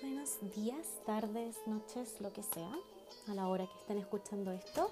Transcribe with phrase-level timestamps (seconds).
[0.00, 2.72] buenos días, tardes, noches, lo que sea,
[3.28, 4.90] a la hora que estén escuchando esto.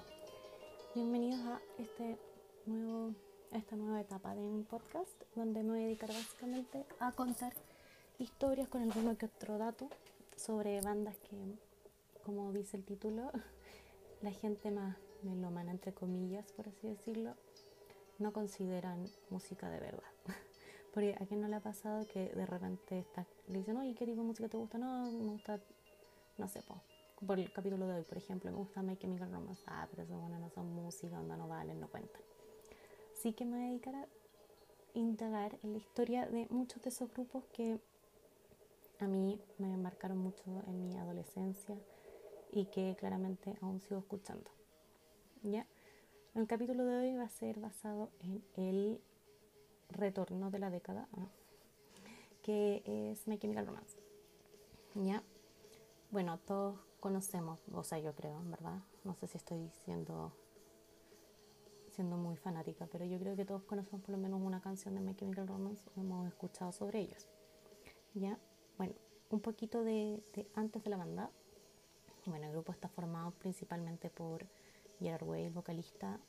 [0.95, 2.17] Bienvenidos a este
[2.65, 3.13] nuevo,
[3.51, 7.53] esta nueva etapa de mi podcast, donde me voy a dedicar básicamente a contar
[8.19, 9.89] historias con alguno que otro dato
[10.35, 11.37] sobre bandas que,
[12.25, 13.31] como dice el título,
[14.21, 17.35] la gente más melómana, entre comillas, por así decirlo,
[18.19, 20.11] no consideran música de verdad.
[20.97, 24.03] Porque a quién no le ha pasado que de repente está, le dicen, oye, ¿qué
[24.07, 24.79] tipo de música te gusta?
[24.79, 25.59] No, me gusta,
[26.39, 26.81] no sé, po,
[27.23, 29.61] por el capítulo de hoy, por ejemplo, me gusta My Chemical Romance.
[29.67, 32.19] Ah, pero eso bueno, no son música, onda no valen, no cuentan.
[33.13, 34.07] Así que me voy a dedicar a
[34.95, 37.79] indagar en la historia de muchos de esos grupos que
[38.99, 41.77] a mí me marcaron mucho en mi adolescencia
[42.51, 44.49] y que claramente aún sigo escuchando.
[45.43, 45.67] ¿Ya?
[46.33, 48.99] El capítulo de hoy va a ser basado en el
[49.89, 51.07] retorno de la década,
[52.41, 53.97] que es My Chemical Romance.
[54.95, 55.23] ¿Ya?
[56.11, 58.79] Bueno, todos conocemos, o sea, yo creo, verdad.
[59.03, 60.31] No sé si estoy siendo,
[61.91, 65.01] siendo muy fanática, pero yo creo que todos conocemos por lo menos una canción de
[65.01, 67.27] My Chemical Romance hemos escuchado sobre ellos.
[68.13, 68.39] ¿Ya?
[68.77, 68.93] Bueno,
[69.29, 71.29] un poquito de, de antes de la banda.
[72.25, 74.45] Bueno, el grupo está formado principalmente por
[74.99, 76.19] Gerard Way, el vocalista,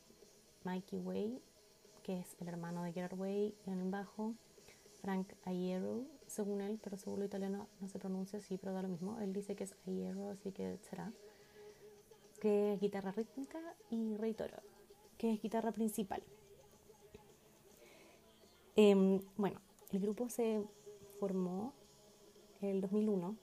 [0.65, 1.43] Mikey Way,
[2.09, 4.33] que es el hermano de Gerard Way en el bajo,
[5.03, 8.89] Frank Aiero, según él, pero según lo italiano no se pronuncia así, pero da lo
[8.89, 9.21] mismo.
[9.21, 11.13] Él dice que es Aiero, así que será.
[12.41, 13.59] Que es guitarra rítmica
[13.91, 14.57] y Rey Toro,
[15.19, 16.23] que es guitarra principal.
[18.77, 20.65] Eh, bueno, el grupo se
[21.21, 21.75] formó
[22.63, 23.37] el 2001,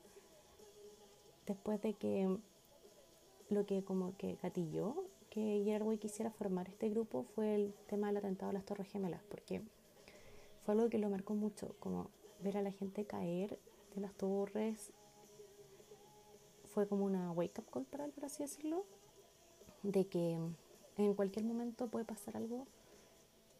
[1.45, 2.35] después de que
[3.50, 5.03] lo que como que gatilló
[5.36, 9.22] que Gerard quisiera formar este grupo fue el tema del atentado a las Torres Gemelas,
[9.30, 9.61] porque
[10.61, 13.59] fue algo que lo marcó mucho, como ver a la gente caer
[13.94, 14.94] de las torres,
[16.63, 18.85] fue como una wake up call para él, por así decirlo,
[19.84, 20.40] de que
[20.96, 22.66] en cualquier momento puede pasar algo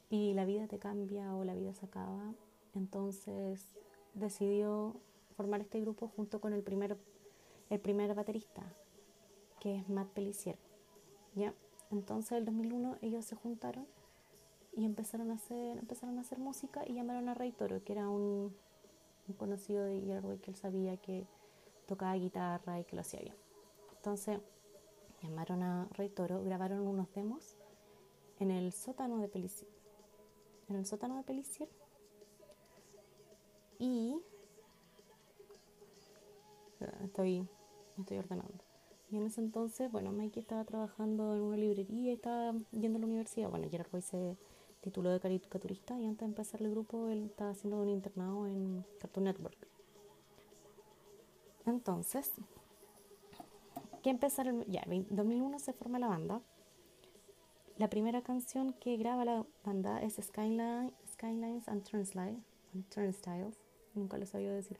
[0.10, 2.34] y la vida te cambia o la vida se acaba.
[2.74, 3.76] Entonces
[4.14, 4.96] decidió
[5.36, 6.98] formar este grupo junto con el primer,
[7.70, 8.64] el primer baterista,
[9.60, 10.58] que es Matt Pellissier.
[11.36, 11.54] ¿ya?
[11.96, 13.88] Entonces, en el 2001 ellos se juntaron
[14.74, 18.10] y empezaron a hacer, empezaron a hacer música y llamaron a Ray Toro, que era
[18.10, 18.54] un,
[19.38, 21.26] conocido de Gerard que él sabía que
[21.88, 23.36] tocaba guitarra y que lo hacía bien.
[23.96, 24.42] Entonces,
[25.24, 27.56] llamaron a Ray Toro, grabaron unos demos
[28.40, 29.72] en el sótano de Pelicier.
[30.68, 31.70] En el sótano de Pelicier.
[33.80, 34.20] Y
[37.06, 37.48] estoy,
[37.98, 38.65] estoy ordenando.
[39.16, 43.08] En ese entonces, bueno, Mikey estaba trabajando en una librería y estaba yendo a la
[43.08, 43.50] universidad.
[43.50, 44.38] Bueno, Gerard Way se
[44.82, 48.86] tituló de caricaturista y antes de empezar el grupo él estaba haciendo un internado en
[49.00, 49.58] Cartoon Network.
[51.66, 52.30] Entonces,
[54.04, 56.42] que empezaron, ya, en 2001 se forma la banda.
[57.78, 63.56] La primera canción que graba la banda es Skyline, Skylines and Turnstiles.
[63.94, 64.78] Nunca lo sabía decir.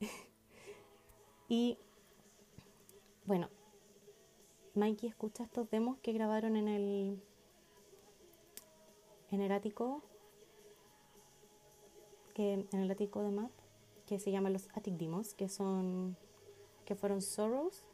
[1.48, 1.78] y
[3.24, 3.48] bueno,
[4.74, 7.22] Mikey escucha estos demos que grabaron en el
[9.30, 10.02] en el ático
[12.34, 13.50] que en el ático de Matt
[14.06, 16.16] que se llaman los Attic Demos que son
[16.84, 17.84] que fueron Sorrows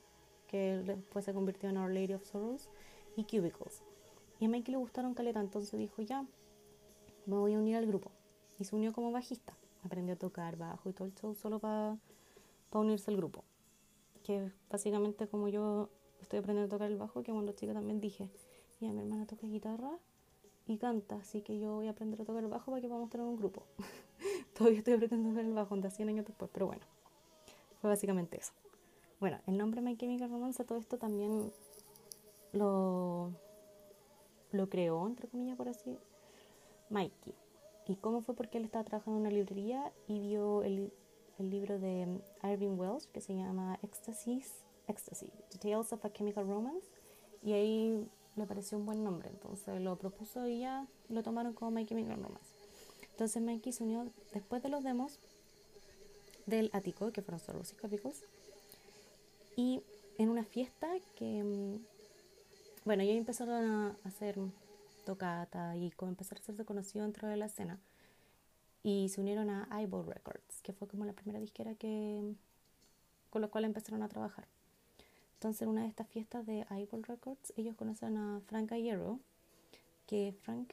[0.49, 2.69] que después se convirtió en Our Lady of Sorrows
[3.17, 3.83] y Cubicles.
[4.39, 6.25] Y a Mikey le gustaron caleta entonces dijo ya
[7.27, 8.13] me voy a unir al grupo.
[8.59, 9.55] Y se unió como bajista.
[9.83, 11.99] Aprendió a tocar bajo y todo el show solo para
[12.73, 13.43] unirse al grupo
[14.27, 15.89] que básicamente como yo
[16.21, 18.29] estoy aprendiendo a tocar el bajo, que cuando chica también dije,
[18.81, 19.93] ya mi hermana toca guitarra
[20.67, 23.09] y canta, así que yo voy a aprender a tocar el bajo para que podamos
[23.09, 23.63] tener un grupo.
[24.59, 26.83] Todavía estoy aprendiendo a tocar el bajo, anda 100 años después, pero bueno,
[27.81, 28.53] fue básicamente eso.
[29.21, 31.53] Bueno, el nombre My Chemical Romance, todo esto también
[32.53, 33.31] lo,
[34.51, 35.97] lo creó, entre comillas, por así,
[36.91, 37.33] Mikey.
[37.87, 38.35] ¿Y cómo fue?
[38.35, 40.93] Porque él estaba trabajando en una librería y vio el
[41.39, 44.53] el libro de Irving Welsh que se llama Ecstasies,
[44.89, 46.87] Ecstasy, The Tales of a Chemical Romance,
[47.43, 51.71] y ahí le pareció un buen nombre, entonces lo propuso y ya lo tomaron como
[51.71, 52.51] My Chemical Romance.
[53.11, 55.19] Entonces Mikey se unió después de los demos
[56.47, 58.23] del ático, que fueron solo los capítulos,
[59.57, 59.83] y
[60.19, 61.85] en una fiesta que, mm,
[62.85, 64.39] bueno, ellos empezaron a hacer
[65.05, 67.79] tocata y como empezar a ser conocido dentro de la escena
[68.87, 72.37] y se unieron a Eyeball Records, que fue como la primera disquera que,
[73.31, 74.47] con la cual empezaron a trabajar.
[75.35, 79.19] Entonces, en una de estas fiestas de Eyeball Records, ellos conocen a Frank Ayero,
[80.07, 80.73] que Frank,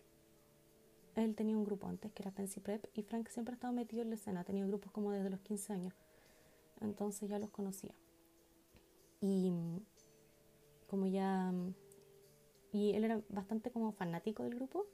[1.16, 4.04] él tenía un grupo antes que era Fancy Prep, y Frank siempre ha estado metido
[4.04, 5.96] en la escena, ha tenido grupos como desde los 15 años.
[6.82, 7.96] entonces ya los conocía.
[9.22, 9.52] Y
[10.88, 11.52] como ya...
[12.72, 14.86] Y él era bastante como fanático del grupo,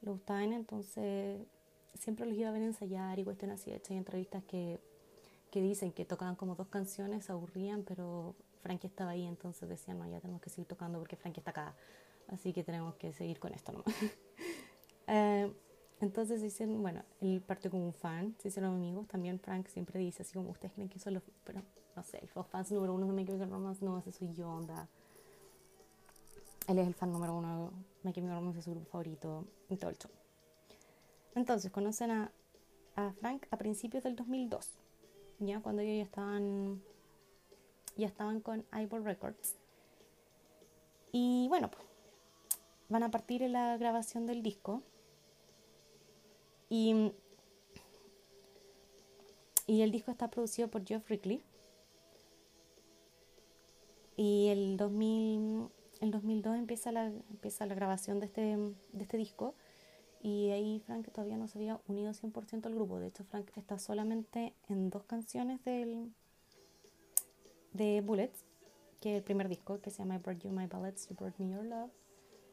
[0.00, 1.46] le gustaba entonces
[1.94, 3.70] siempre los iba a ver ensayar y cuestiones así.
[3.70, 4.80] De hecho, hay entrevistas que,
[5.50, 10.06] que dicen que tocaban como dos canciones, aburrían, pero Frankie estaba ahí, entonces decían, no,
[10.06, 11.74] ya tenemos que seguir tocando porque Frankie está acá,
[12.28, 13.86] así que tenemos que seguir con esto nomás.
[15.06, 15.52] eh,
[16.00, 20.22] entonces dicen, bueno, él partió como un fan, se hicieron amigos, también Frank siempre dice
[20.22, 21.62] así como, ustedes creen que son los, pero
[21.96, 24.88] no sé, los fans número uno de My Chemical Romance, no, ese soy yo, onda.
[26.68, 29.76] Él es el fan número uno de My Chemical Romance, es su grupo favorito, y
[29.76, 30.10] todo el show.
[31.34, 32.32] Entonces, conocen a,
[33.20, 34.72] Frank a principios del 2002,
[35.38, 36.82] ya cuando ellos ya estaban,
[37.96, 39.56] ya estaban con Ivor Records.
[41.12, 41.82] Y bueno, pues,
[42.90, 44.82] van a partir en la grabación del disco.
[46.68, 47.12] Y,
[49.66, 51.42] y el disco está producido por Geoff Rickley.
[54.16, 55.68] Y el, 2000,
[56.00, 59.54] el 2002 empieza la, empieza la grabación de este, de este disco.
[60.22, 62.98] Y ahí Frank todavía no se había unido 100% al grupo.
[62.98, 66.12] De hecho, Frank está solamente en dos canciones del,
[67.72, 68.44] de Bullets,
[69.00, 71.38] que es el primer disco, que se llama I Brought You My Ballads, You Brought
[71.38, 71.90] Me Your Love.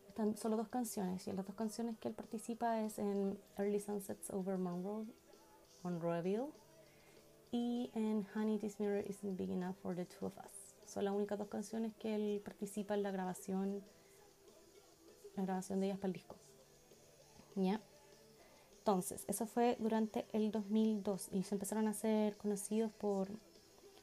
[0.07, 4.31] Están solo dos canciones, y las dos canciones que él participa es en Early Sunsets
[4.31, 5.05] Over Monroe,
[5.83, 6.47] Monroeville
[7.51, 10.75] y en Honey, This Mirror Isn't Big Enough for the Two of Us.
[10.85, 13.83] Son las únicas dos canciones que él participa en la grabación,
[15.35, 16.37] la grabación de ellas para el disco.
[17.57, 17.81] ¿Ya?
[18.77, 23.27] Entonces, eso fue durante el 2002 y se empezaron a ser conocidos por,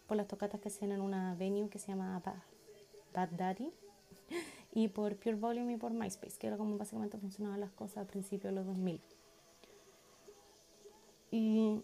[0.07, 2.21] por las tocatas que hacían en una venue que se llama
[3.15, 3.73] Bad Daddy
[4.73, 8.07] y por Pure Volume y por MySpace, que era como básicamente funcionaban las cosas a
[8.07, 9.01] principios de los 2000.
[11.31, 11.81] Y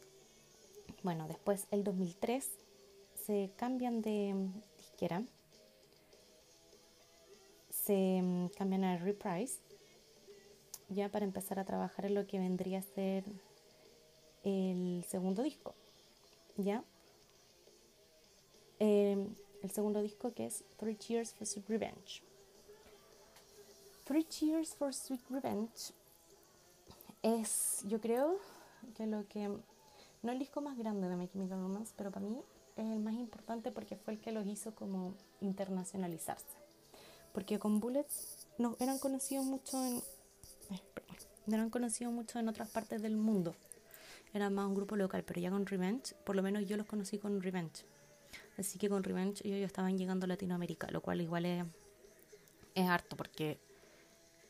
[1.03, 2.51] bueno, después el 2003
[3.15, 4.35] se cambian de
[4.77, 5.23] disquera,
[7.71, 9.59] se mm, cambian a Reprise
[10.91, 13.25] ya para empezar a trabajar en lo que vendría a ser
[14.45, 15.75] el segundo disco.
[16.57, 16.85] ¿Ya?
[18.79, 19.27] Eh,
[19.63, 22.23] el segundo disco que es Three Cheers for Sweet Revenge.
[24.05, 25.93] Three Cheers for Sweet Revenge
[27.23, 28.39] es, yo creo,
[28.97, 29.49] que lo que.
[30.23, 32.43] No el disco más grande de My Chemical Romance, pero para mí
[32.77, 36.59] es el más importante porque fue el que los hizo como internacionalizarse.
[37.33, 40.03] Porque con Bullets no eran conocidos mucho en
[41.47, 43.55] no eran conocidos mucho en otras partes del mundo.
[44.33, 47.19] Era más un grupo local, pero ya con Revenge, por lo menos yo los conocí
[47.19, 47.85] con Revenge.
[48.59, 51.65] Así que con Revenge ellos estaban llegando a Latinoamérica, lo cual igual es,
[52.75, 53.59] es harto porque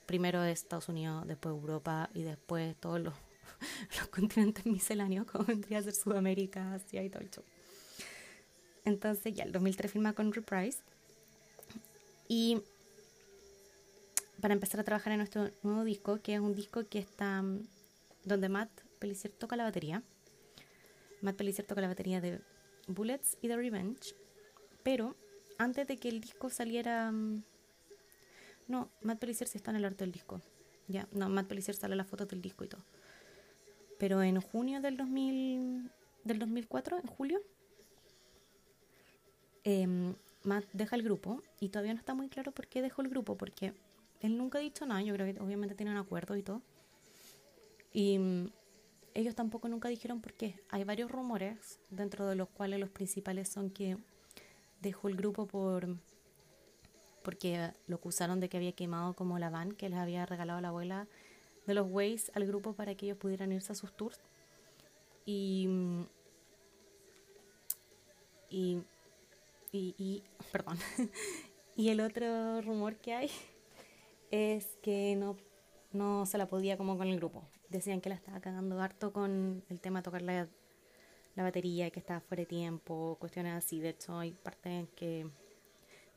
[0.04, 3.14] primero es Estados Unidos, después Europa y después todos los,
[3.98, 7.44] los continentes misceláneos, como vendría a ser Sudamérica, Asia y todo el show.
[8.84, 10.80] Entonces ya el 2003 firma con Reprise
[12.28, 12.62] y
[14.40, 17.62] para empezar a trabajar en nuestro nuevo disco, que es un disco que está mm,
[18.24, 20.02] donde Matt Pellicer toca la batería.
[21.20, 22.40] Matt Pellicer toca la batería de
[22.86, 24.14] Bullets y de Revenge,
[24.82, 25.16] pero
[25.58, 27.10] antes de que el disco saliera...
[27.12, 27.42] Mm,
[28.68, 30.40] no, Matt Pellicer sí está en el arte del disco.
[30.88, 32.82] Ya, no, Matt Pellicer sale las fotos del disco y todo.
[33.98, 35.90] Pero en junio del, 2000,
[36.24, 37.42] del 2004, en julio,
[39.64, 39.86] eh,
[40.42, 43.36] Matt deja el grupo y todavía no está muy claro por qué dejó el grupo,
[43.36, 43.74] porque
[44.20, 46.62] él nunca ha dicho nada, yo creo que obviamente tienen acuerdo y todo.
[47.92, 48.50] Y mm,
[49.14, 50.60] ellos tampoco nunca dijeron por qué.
[50.68, 53.96] Hay varios rumores, dentro de los cuales los principales son que
[54.80, 55.88] dejó el grupo por
[57.22, 60.68] porque lo acusaron de que había quemado como la van que les había regalado la
[60.68, 61.06] abuela
[61.66, 64.18] de los Ways al grupo para que ellos pudieran irse a sus tours.
[65.26, 66.02] Y, mm,
[68.48, 68.82] y,
[69.72, 70.78] y, y perdón.
[71.76, 73.30] y el otro rumor que hay
[74.30, 75.36] es que no,
[75.92, 77.44] no se la podía como con el grupo.
[77.68, 80.48] Decían que la estaba cagando harto con el tema de tocar la,
[81.34, 83.80] la batería y que estaba fuera de tiempo, cuestiones así.
[83.80, 85.26] De hecho, hay partes que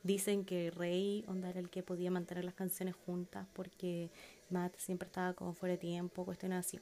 [0.04, 4.12] dicen que Rey onda era el que podía mantener las canciones juntas porque
[4.50, 6.80] Matt siempre estaba como fuera de tiempo, cuestiones así.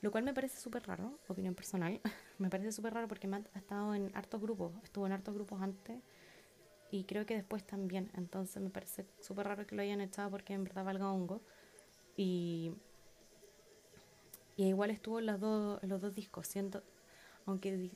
[0.00, 2.00] Lo cual me parece súper raro, opinión personal.
[2.38, 5.60] me parece súper raro porque Matt ha estado en hartos grupos, estuvo en hartos grupos
[5.62, 6.00] antes
[6.92, 8.10] y creo que después también.
[8.14, 11.40] Entonces me parece súper raro que lo hayan echado porque en verdad valga hongo.
[12.16, 12.72] Y,
[14.56, 16.82] y igual estuvo en los, dos, los dos discos, siento,
[17.46, 17.90] aunque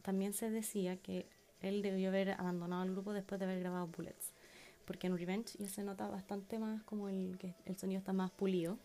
[0.00, 1.26] también se decía que
[1.60, 4.32] él debió haber abandonado el grupo después de haber grabado Bullets.
[4.86, 8.30] Porque en Revenge ya se nota bastante más como el, que el sonido está más
[8.30, 8.78] pulido.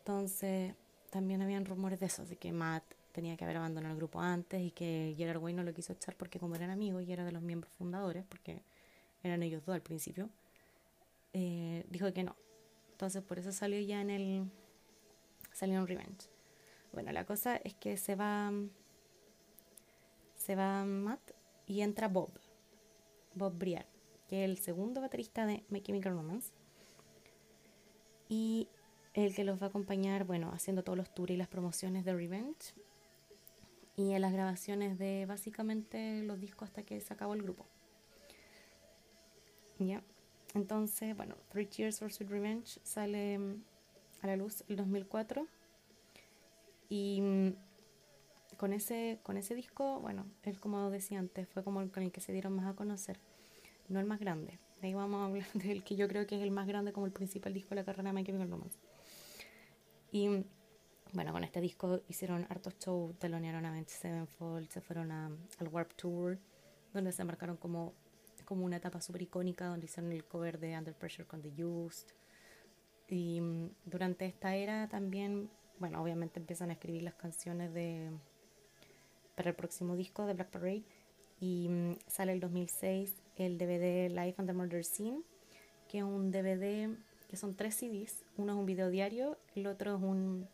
[0.00, 0.74] Entonces
[1.08, 4.60] también habían rumores de eso, de que Matt tenía que haber abandonado el grupo antes
[4.60, 7.32] y que Gerard Way no lo quiso echar porque como eran amigos y era de
[7.32, 8.62] los miembros fundadores, porque
[9.22, 10.28] eran ellos dos al principio,
[11.32, 12.36] eh, dijo que no.
[12.92, 14.50] Entonces por eso salió ya en el...
[15.52, 16.28] salió en Revenge.
[16.92, 18.52] Bueno, la cosa es que se va...
[20.36, 21.20] Se va Matt
[21.66, 22.32] y entra Bob.
[23.34, 23.86] Bob Briar,
[24.28, 26.52] que es el segundo baterista de My Chemical Romance.
[28.28, 28.68] Y
[29.14, 32.14] el que los va a acompañar, bueno, haciendo todos los tours y las promociones de
[32.14, 32.74] Revenge.
[33.96, 37.66] Y en las grabaciones de básicamente los discos hasta que se acabó el grupo.
[39.78, 40.02] ¿Ya?
[40.54, 43.62] Entonces, bueno, Three Cheers for Sweet Revenge sale mm,
[44.22, 45.46] a la luz el 2004.
[46.88, 47.54] Y mm,
[48.56, 52.12] con ese, con ese disco, bueno, él como decía antes, fue como el con el
[52.12, 53.18] que se dieron más a conocer.
[53.88, 54.58] No el más grande.
[54.80, 57.06] De ahí vamos a hablar del que yo creo que es el más grande como
[57.06, 58.48] el principal disco de la carrera de My Chemical
[61.12, 65.68] bueno, con este disco hicieron hartos shows, telonearon a Avenged Sevenfold, se fueron a, al
[65.68, 66.38] Warp Tour,
[66.92, 67.94] donde se marcaron como
[68.44, 72.08] como una etapa súper icónica donde hicieron el cover de Under Pressure con The Used.
[73.08, 78.10] Y mm, durante esta era también, bueno, obviamente empiezan a escribir las canciones de
[79.34, 80.84] para el próximo disco de Black Parade
[81.40, 85.22] y mm, sale el 2006 el DVD Life and the Murder Scene,
[85.88, 86.94] que es un DVD
[87.28, 90.46] que son tres CDs, uno es un video diario, el otro es un,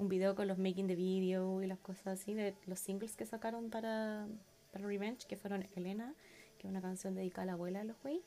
[0.00, 3.26] un video con los making the video y las cosas así de los singles que
[3.26, 4.26] sacaron para,
[4.72, 6.14] para Revenge, que fueron Elena,
[6.58, 8.22] que es una canción dedicada a la abuela de los Way,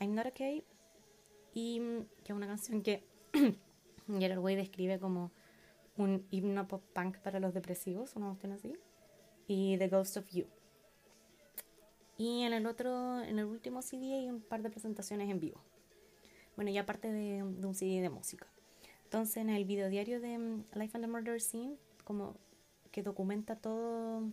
[0.00, 0.64] I'm Not Okay,
[1.54, 1.78] y
[2.24, 3.04] que es una canción que
[4.18, 5.30] Gerard Way describe como
[5.96, 8.74] un himno pop punk para los depresivos, una cuestión así,
[9.46, 10.46] y The Ghost of You.
[12.18, 15.60] Y en el otro, en el último CD hay un par de presentaciones en vivo.
[16.56, 18.48] Bueno, y aparte de un CD de música.
[19.14, 20.36] Entonces, en el video diario de
[20.74, 22.34] Life and the Murder Scene, como
[22.90, 24.24] que documenta todo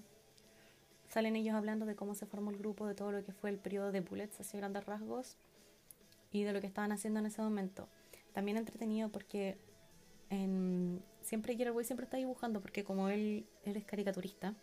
[1.08, 3.60] salen ellos hablando de cómo se formó el grupo, de todo lo que fue el
[3.60, 5.38] periodo de Bullets, así grandes rasgos,
[6.32, 7.90] y de lo que estaban haciendo en ese momento.
[8.34, 9.60] También entretenido porque
[10.32, 14.56] en, siempre Gerard siempre está dibujando, porque como él, él es caricaturista,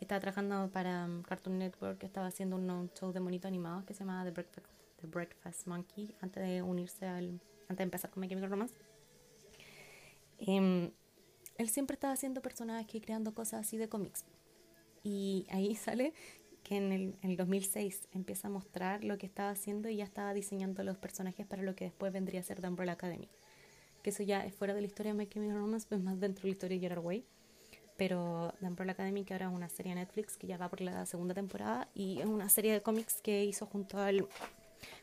[0.00, 4.00] estaba trabajando para um, Cartoon Network, estaba haciendo un show de monitos animados que se
[4.00, 4.66] llamaba The Breakfast,
[5.00, 8.74] The Breakfast Monkey, antes de unirse al, antes de empezar con My Chemical Romance.
[10.38, 10.90] Em,
[11.56, 14.24] él siempre estaba haciendo personajes y creando cosas así de cómics.
[15.02, 16.14] Y ahí sale
[16.62, 20.04] que en el, en el 2006 empieza a mostrar lo que estaba haciendo y ya
[20.04, 23.28] estaba diseñando los personajes para lo que después vendría a ser The Umbrella Academy.
[24.02, 26.42] Que eso ya es fuera de la historia de My Chemical Romance, pues más dentro
[26.42, 27.24] de la historia de Gerard Way.
[27.96, 30.80] Pero The Umbrella Academy, que ahora es una serie de Netflix que ya va por
[30.80, 34.28] la segunda temporada y es una serie de cómics que hizo junto, al,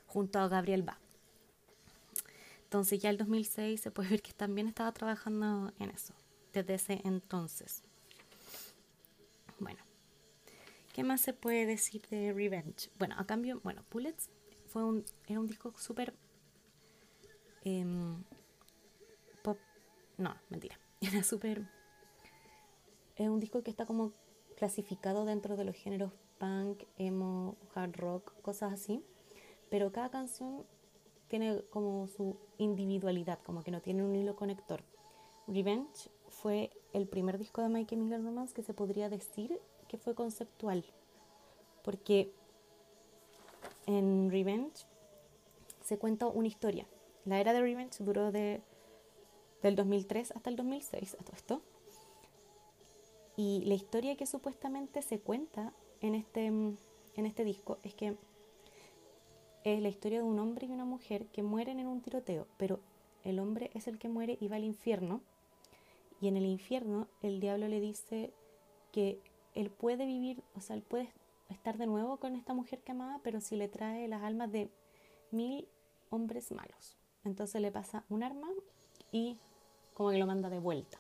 [0.08, 1.00] junto a Gabriel Ba.
[2.76, 6.14] Entonces ya el 2006 se puede ver que también estaba trabajando en eso,
[6.52, 7.86] desde ese entonces.
[9.60, 9.80] Bueno,
[10.94, 12.90] ¿qué más se puede decir de Revenge?
[13.00, 14.30] Bueno, a cambio, bueno, Bullets
[14.68, 16.14] fue un, era un disco súper
[17.64, 18.22] em,
[19.42, 19.58] pop,
[20.18, 21.66] no, mentira, era súper,
[23.16, 24.12] es un disco que está como
[24.58, 29.02] clasificado dentro de los géneros punk, emo, hard rock, cosas así,
[29.70, 30.66] pero cada canción
[31.28, 34.82] tiene como su individualidad, como que no tiene un hilo conector.
[35.48, 40.16] Revenge fue el primer disco de My Chemical Romance que se podría decir que fue
[40.16, 40.84] conceptual,
[41.84, 42.32] porque
[43.86, 44.86] en Revenge
[45.84, 46.88] se cuenta una historia.
[47.26, 48.62] La era de Revenge duró de,
[49.62, 51.62] del 2003 hasta el 2006, a todo esto.
[53.38, 56.78] Y la historia que supuestamente se cuenta en este, en
[57.26, 58.16] este disco es que
[59.66, 62.80] es la historia de un hombre y una mujer que mueren en un tiroteo, pero
[63.24, 65.22] el hombre es el que muere y va al infierno
[66.22, 68.32] y en el infierno el diablo le dice
[68.92, 69.20] que
[69.56, 71.10] él puede vivir, o sea, él puede
[71.50, 74.70] estar de nuevo con esta mujer que amaba, pero si le trae las almas de
[75.32, 75.68] mil
[76.12, 76.96] hombres malos.
[77.24, 78.48] Entonces le pasa un arma
[79.12, 79.38] y
[79.96, 81.00] como que lo manda de vuelta.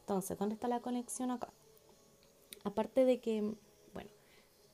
[0.00, 1.52] Entonces, ¿dónde está la conexión acá?
[2.64, 3.54] Aparte de que,
[3.92, 4.10] bueno,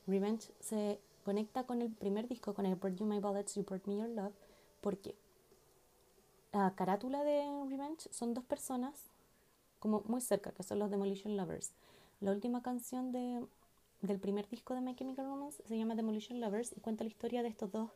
[0.07, 0.99] Revenge se
[1.29, 4.09] conecta con el primer disco, con el Brought You My Bullets, You Brought Me Your
[4.09, 4.33] Love,
[4.81, 5.13] porque
[6.51, 9.11] la carátula de Revenge son dos personas
[9.77, 11.75] como muy cerca, que son los Demolition Lovers.
[12.19, 13.45] La última canción de,
[14.01, 17.43] del primer disco de My Chemical Romance se llama Demolition Lovers y cuenta la historia
[17.43, 17.91] de estos dos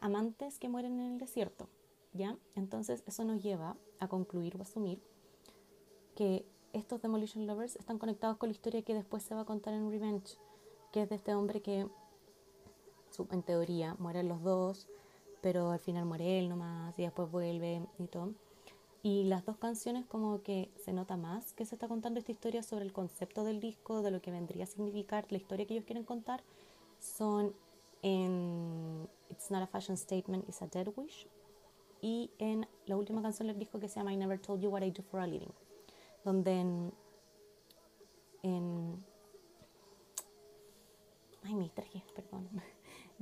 [0.00, 1.68] amantes que mueren en el desierto.
[2.14, 2.38] ¿ya?
[2.54, 4.98] Entonces eso nos lleva a concluir o asumir
[6.14, 9.74] que estos Demolition Lovers están conectados con la historia que después se va a contar
[9.74, 10.38] en Revenge,
[10.90, 11.86] que es de este hombre que
[13.30, 14.88] en teoría mueren los dos,
[15.40, 18.32] pero al final muere él nomás y después vuelve y todo.
[19.02, 22.62] Y las dos canciones como que se nota más que se está contando esta historia
[22.62, 25.86] sobre el concepto del disco, de lo que vendría a significar la historia que ellos
[25.86, 26.42] quieren contar,
[27.00, 27.52] son
[28.02, 31.26] en It's Not a Fashion Statement, It's a Dead Wish
[32.00, 34.82] y en la última canción del disco que se llama I Never Told You What
[34.82, 35.52] I Do for a Living,
[36.24, 36.60] donde
[38.42, 39.04] en,
[41.44, 42.48] ay, me distraje, perdón,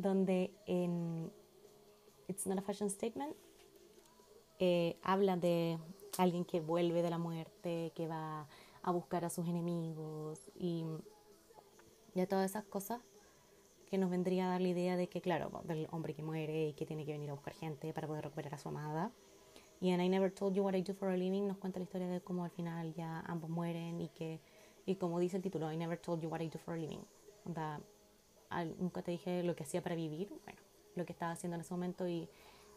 [0.00, 1.32] donde en
[2.28, 3.34] It's Not a Fashion Statement
[4.58, 5.78] eh, habla de
[6.18, 8.46] alguien que vuelve de la muerte, que va
[8.82, 10.84] a buscar a sus enemigos y
[12.14, 13.00] ya todas esas cosas
[13.90, 16.72] que nos vendría a dar la idea de que, claro, del hombre que muere y
[16.74, 19.10] que tiene que venir a buscar gente para poder recuperar a su amada.
[19.80, 21.84] Y en I Never Told You What I Do for a Living nos cuenta la
[21.84, 24.40] historia de cómo al final ya ambos mueren y que,
[24.86, 27.00] y como dice el título, I Never Told You What I Do for a Living.
[28.78, 30.60] Nunca te dije lo que hacía para vivir, bueno,
[30.94, 32.28] lo que estaba haciendo en ese momento y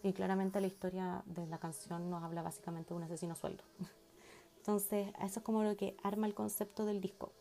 [0.04, 3.64] y claramente la historia de la canción nos habla básicamente de un asesino sueldo.
[4.58, 7.32] Entonces, eso es como lo que arma el concepto del disco.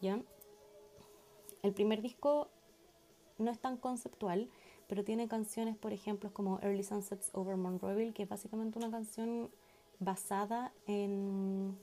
[0.00, 0.20] ¿Ya?
[1.62, 2.48] El primer disco
[3.38, 4.50] no es tan conceptual,
[4.88, 9.50] pero tiene canciones, por ejemplo, como Early Sunsets Over Monroeville, que es básicamente una canción
[10.00, 11.76] basada en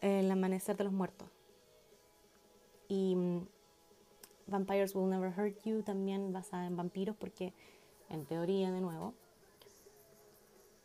[0.00, 1.28] el amanecer de los muertos.
[2.88, 3.46] Y mm,
[4.46, 7.52] Vampires Will Never Hurt You, también basada en vampiros, porque
[8.08, 9.14] en teoría de nuevo,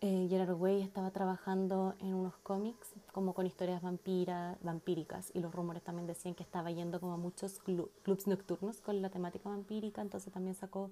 [0.02, 5.54] eh, Gerard Way estaba trabajando en unos cómics como con historias vampiras, vampíricas y los
[5.54, 10.02] rumores también decían que estaba yendo como a muchos clubs nocturnos con la temática vampírica,
[10.02, 10.90] entonces también sacó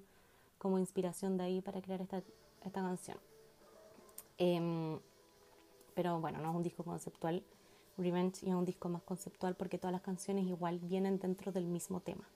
[0.58, 2.22] como inspiración de ahí para crear esta,
[2.64, 3.16] esta canción.
[4.36, 4.98] Em,
[5.94, 7.42] pero bueno, no es un disco conceptual,
[7.96, 12.00] Revenge es un disco más conceptual porque todas las canciones igual vienen dentro del mismo
[12.00, 12.28] tema.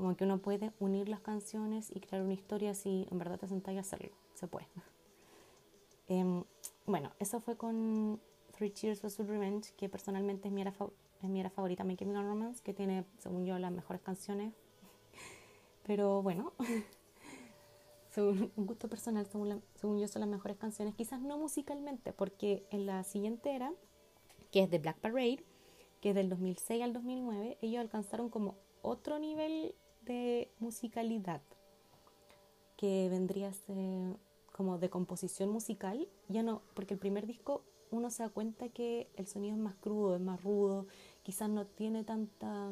[0.00, 3.46] Como que uno puede unir las canciones y crear una historia si en verdad te
[3.46, 4.10] sentáis a hacerlo.
[4.32, 4.66] Se puede.
[6.08, 6.42] Em,
[6.86, 8.18] bueno, eso fue con
[8.56, 10.74] Three Cheers for Sweet Revenge, que personalmente es mi era,
[11.22, 14.54] es mi era favorita, My Chemical Romance, que tiene, según yo, las mejores canciones.
[15.86, 16.54] Pero bueno,
[18.10, 20.94] según un gusto personal, según, según yo, son las mejores canciones.
[20.94, 23.70] Quizás no musicalmente, porque en la siguiente era,
[24.50, 25.44] que es de Black Parade,
[26.00, 31.42] que es del 2006 al 2009, ellos alcanzaron como otro nivel de musicalidad,
[32.76, 33.52] que vendría
[34.52, 39.10] como de composición musical, ya no, porque el primer disco uno se da cuenta que
[39.16, 40.86] el sonido es más crudo, es más rudo,
[41.22, 42.70] quizás no tiene tanta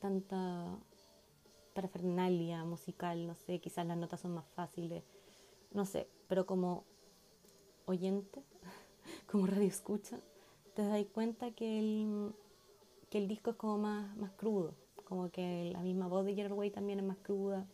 [0.00, 0.78] tanta
[1.74, 5.04] parafernalia musical, no sé, quizás las notas son más fáciles,
[5.72, 6.84] no sé, pero como
[7.86, 8.42] oyente,
[9.30, 10.18] como radio escucha,
[10.74, 12.34] te das cuenta que el,
[13.10, 14.74] que el disco es como más, más crudo,
[15.10, 17.66] como que la misma voz de Gerard Way también es más cruda.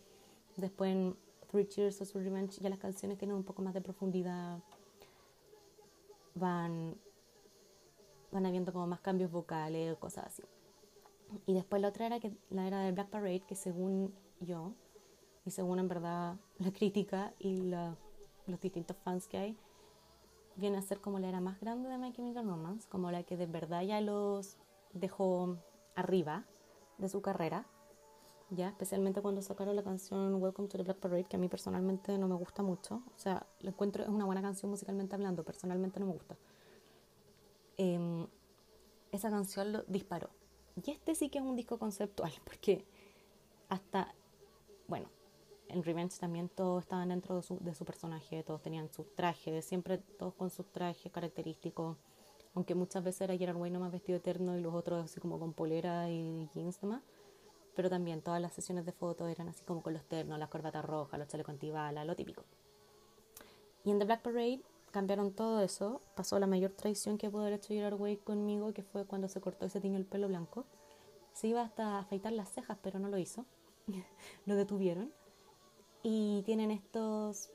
[0.56, 1.14] Después en
[1.48, 4.58] Three Cheers of Revenge ya las canciones tienen un poco más de profundidad.
[6.34, 6.96] Van,
[8.32, 10.42] van habiendo como más cambios vocales o cosas así.
[11.44, 14.72] Y después la otra era que la era de Black Parade, que según yo,
[15.44, 19.58] y según en verdad la crítica y los distintos fans que hay,
[20.56, 23.36] viene a ser como la era más grande de My Chemical Romance, como la que
[23.36, 24.56] de verdad ya los
[24.94, 25.58] dejó
[25.96, 26.46] arriba
[26.98, 27.66] de su carrera,
[28.50, 32.16] ya especialmente cuando sacaron la canción Welcome to the Black Parade, que a mí personalmente
[32.18, 35.98] no me gusta mucho, o sea, lo encuentro es una buena canción musicalmente hablando, personalmente
[36.00, 36.36] no me gusta.
[37.76, 38.26] Em,
[39.12, 40.30] esa canción lo disparó.
[40.84, 42.84] Y este sí que es un disco conceptual, porque
[43.68, 44.14] hasta,
[44.86, 45.08] bueno,
[45.68, 49.64] en Revenge también todos estaban dentro de su, de su personaje, todos tenían sus trajes,
[49.64, 51.96] siempre todos con sus trajes característicos
[52.56, 55.52] aunque muchas veces era Gerard Way más vestido eterno y los otros así como con
[55.52, 57.02] polera y jeans demás,
[57.74, 60.82] pero también todas las sesiones de fotos eran así como con los ternos, las corbatas
[60.82, 62.44] rojas, los chalecos antibalas, lo típico.
[63.84, 67.52] Y en The Black Parade cambiaron todo eso, pasó la mayor traición que pudo haber
[67.52, 70.64] hecho Gerard Way conmigo, que fue cuando se cortó y se tiñó el pelo blanco.
[71.34, 73.44] Se iba hasta a afeitar las cejas, pero no lo hizo.
[74.46, 75.12] lo detuvieron.
[76.02, 77.50] Y tienen estos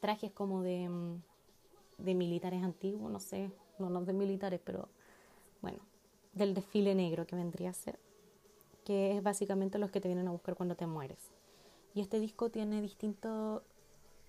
[0.00, 1.22] trajes como de, mm,
[1.98, 4.88] de militares antiguos, no sé, no, no de militares, pero
[5.60, 5.78] bueno,
[6.32, 7.98] del desfile negro que vendría a ser,
[8.84, 11.30] que es básicamente los que te vienen a buscar cuando te mueres.
[11.94, 13.62] Y este disco tiene distintos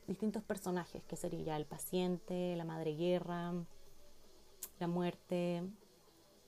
[0.08, 3.54] distintos personajes, que sería el paciente, la madre guerra,
[4.80, 5.64] la muerte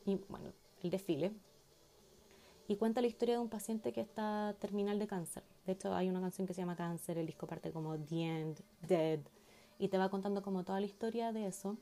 [0.06, 0.52] y bueno,
[0.84, 1.32] el desfile.
[2.68, 5.44] Y cuenta la historia de un paciente que está terminal de cáncer.
[5.66, 8.62] De hecho, hay una canción que se llama Cáncer, el disco parte como The End,
[8.82, 9.20] Dead,
[9.78, 11.78] y te va contando como toda la historia de eso.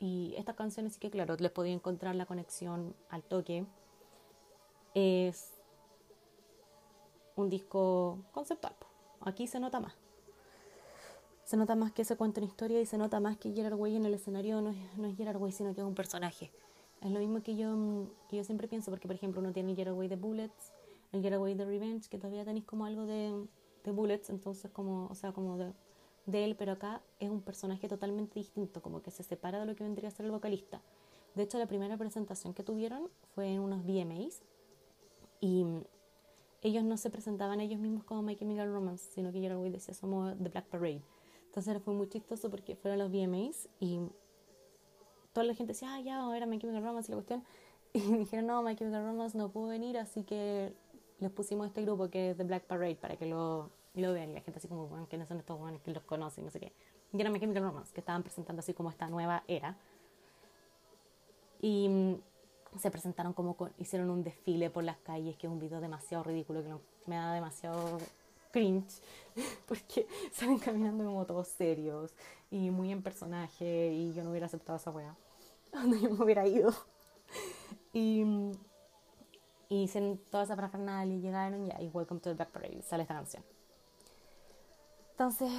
[0.00, 3.66] Y estas canciones sí que, claro, les podía encontrar la conexión al toque.
[4.94, 5.60] Es
[7.36, 8.74] un disco conceptual.
[9.20, 9.94] Aquí se nota más.
[11.44, 13.96] se nota más que se cuenta una historia y se nota más que Gerard Way
[13.96, 16.50] en el escenario no es, no es Gerard Way, sino que es un personaje.
[17.02, 19.76] Es lo mismo que yo, que yo siempre pienso, porque por ejemplo uno tiene el
[19.76, 20.72] Gerard Way de Bullets,
[21.12, 23.46] el Gerard Way de Revenge, que todavía tenéis como algo de,
[23.84, 25.72] de Bullets, entonces como, o sea, como de,
[26.30, 29.76] de él, pero acá es un personaje totalmente distinto, como que se separa de lo
[29.76, 30.80] que vendría a ser el vocalista.
[31.34, 34.42] De hecho, la primera presentación que tuvieron fue en unos VMAs
[35.40, 35.64] y
[36.62, 39.94] ellos no se presentaban ellos mismos como My Chemical Romance, sino que Gerard Way decía
[39.94, 41.02] somos The Black Parade.
[41.46, 44.00] Entonces fue muy chistoso porque fueron los VMAs y
[45.32, 47.44] toda la gente decía, ah, ya, era My Chemical Romance y la cuestión.
[47.92, 50.72] Y dijeron, no, My Chemical Romance no pudo venir, así que
[51.18, 54.30] les pusimos este grupo que es The Black Parade para que lo, lo vean.
[54.30, 56.44] Y la gente así como, bueno, ¿quiénes son estos buenos que los conocen?
[56.44, 56.72] No sé qué.
[57.12, 59.76] Y era My Chemical Romance, que estaban presentando así como esta nueva era.
[61.60, 62.14] Y mm,
[62.78, 66.24] se presentaron como con, hicieron un desfile por las calles, que es un video demasiado
[66.24, 66.70] ridículo, que
[67.06, 67.98] me da demasiado
[68.52, 69.02] cringe,
[69.66, 72.14] porque salen caminando como todos serios
[72.50, 75.16] y muy en personaje, y yo no hubiera aceptado esa wea,
[75.72, 76.72] donde yo me hubiera ido.
[77.92, 78.24] Y,
[79.68, 83.02] y hicieron toda esa parafernalia y llegaron ya, y Welcome to the Black Parade, sale
[83.02, 83.42] esta canción.
[85.20, 85.52] Entonces,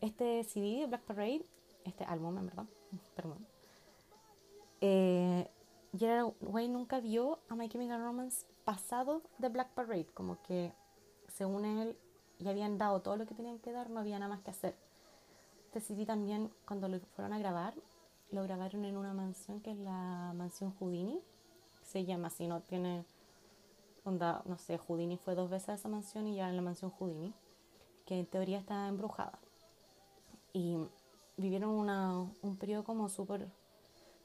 [0.00, 1.44] este CD de Black Parade,
[1.84, 2.48] este álbum
[3.14, 3.46] perdón,
[4.80, 5.46] eh,
[5.94, 10.72] Gerard Way nunca vio a My Chemical Romance pasado de Black Parade, como que
[11.28, 11.98] según él
[12.38, 14.74] ya habían dado todo lo que tenían que dar, no había nada más que hacer.
[15.66, 17.74] Este CD también, cuando lo fueron a grabar,
[18.30, 21.20] lo grabaron en una mansión que es la mansión Houdini,
[21.82, 23.04] se llama así, no tiene
[24.04, 26.90] onda, no sé, Houdini fue dos veces a esa mansión y ya en la mansión
[26.90, 27.32] Houdini,
[28.06, 29.38] que en teoría está embrujada.
[30.52, 30.76] Y
[31.36, 33.48] vivieron una, un periodo como súper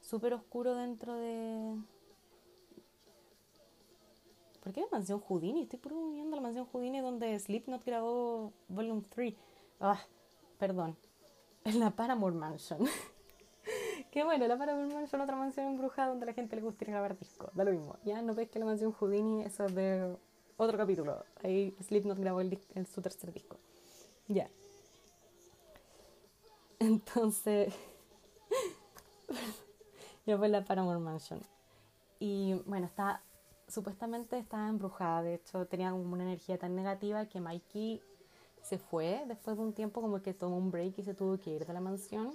[0.05, 1.75] súper oscuro dentro de...
[4.63, 5.63] ¿Por qué la mansión Houdini?
[5.63, 5.79] Estoy
[6.13, 9.33] viendo la mansión Houdini donde Slipknot grabó Volume 3.
[9.79, 9.99] Ah,
[10.57, 10.95] perdón.
[11.63, 12.79] Es la Paramore Mansion.
[14.15, 16.93] Qué bueno, la Paramore Mansion, otra mansión embrujada donde la gente le gusta ir a
[16.93, 17.53] grabar discos.
[17.53, 17.97] Da lo mismo.
[18.05, 20.15] Ya no ves que la mansión Houdini, es de
[20.55, 21.25] otro capítulo.
[21.43, 23.57] Ahí Slipknot grabó el su tercer disco.
[24.29, 24.49] Ya.
[26.79, 27.73] Entonces
[30.25, 31.41] ya fue la Paramore Mansion.
[32.17, 33.21] Y bueno, está,
[33.67, 38.01] supuestamente estaba embrujada, de hecho tenía como una energía tan negativa que Mikey
[38.61, 41.49] se fue después de un tiempo como que tomó un break y se tuvo que
[41.49, 42.31] ir de la mansión.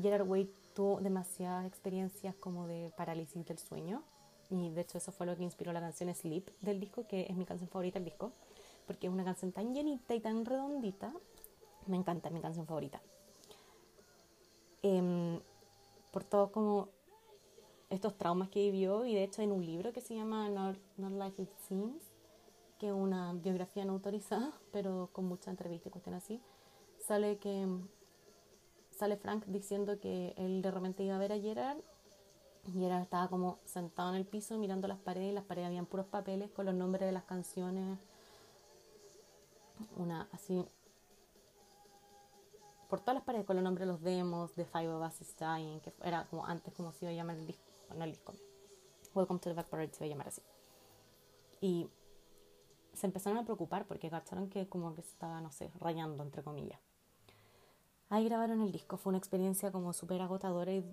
[0.00, 4.04] Gerard Way tuvo demasiadas experiencias como de parálisis del sueño
[4.48, 7.36] y de hecho eso fue lo que inspiró la canción Sleep del disco, que es
[7.36, 8.30] mi canción favorita del disco,
[8.86, 11.12] porque es una canción tan llenita y tan redondita.
[11.88, 13.02] Me encanta, es mi canción favorita.
[14.84, 15.40] Eh,
[16.12, 16.90] por todos como
[17.90, 21.42] estos traumas que vivió y de hecho en un libro que se llama Not, Life
[21.42, 22.04] It Seems,
[22.78, 26.40] que es una biografía no autorizada, pero con mucha entrevista y cuestiones así,
[27.00, 27.66] sale que
[28.98, 31.78] sale Frank diciendo que él de repente iba a ver a Gerard
[32.64, 35.86] y Gerard estaba como sentado en el piso mirando las paredes y las paredes habían
[35.86, 37.98] puros papeles con los nombres de las canciones
[39.96, 40.66] una así
[42.88, 45.34] por todas las paredes con los nombres de los demos de Five of Us is
[45.34, 47.62] que era como antes como se iba a llamar el disco,
[47.94, 48.34] no el disco.
[49.14, 50.42] Welcome to the Back Parade se iba a llamar así.
[51.60, 51.86] Y
[52.94, 56.42] se empezaron a preocupar porque cacharon que como que se estaba, no sé, rayando, entre
[56.42, 56.80] comillas.
[58.10, 60.84] Ahí grabaron el disco, fue una experiencia como súper agotadora y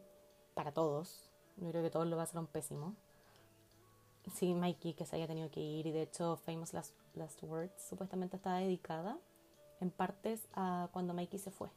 [0.53, 1.29] para todos.
[1.57, 2.93] Yo creo que todos lo pasaron pésimo.
[4.33, 7.81] Sí, Mikey que se haya tenido que ir y de hecho Famous Last, Last Words
[7.87, 9.17] supuestamente estaba dedicada
[9.79, 11.69] en partes a cuando Mikey se fue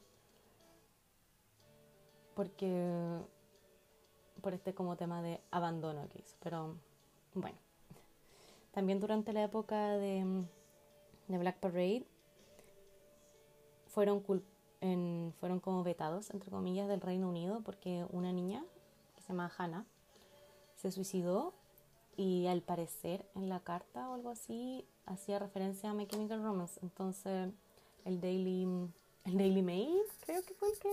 [2.38, 3.18] porque
[4.40, 6.36] por este como tema de abandono que hizo.
[6.38, 6.76] Pero
[7.34, 7.58] bueno,
[8.70, 10.24] también durante la época de,
[11.26, 12.06] de Black Parade
[13.88, 14.22] fueron,
[14.80, 18.64] en, fueron como vetados, entre comillas, del Reino Unido porque una niña
[19.14, 19.84] que se llama Hannah
[20.76, 21.52] se suicidó
[22.16, 26.78] y al parecer en la carta o algo así hacía referencia a My Romance.
[26.82, 27.50] Entonces
[28.04, 28.64] el Daily,
[29.24, 30.88] el Daily Mail creo que fue el que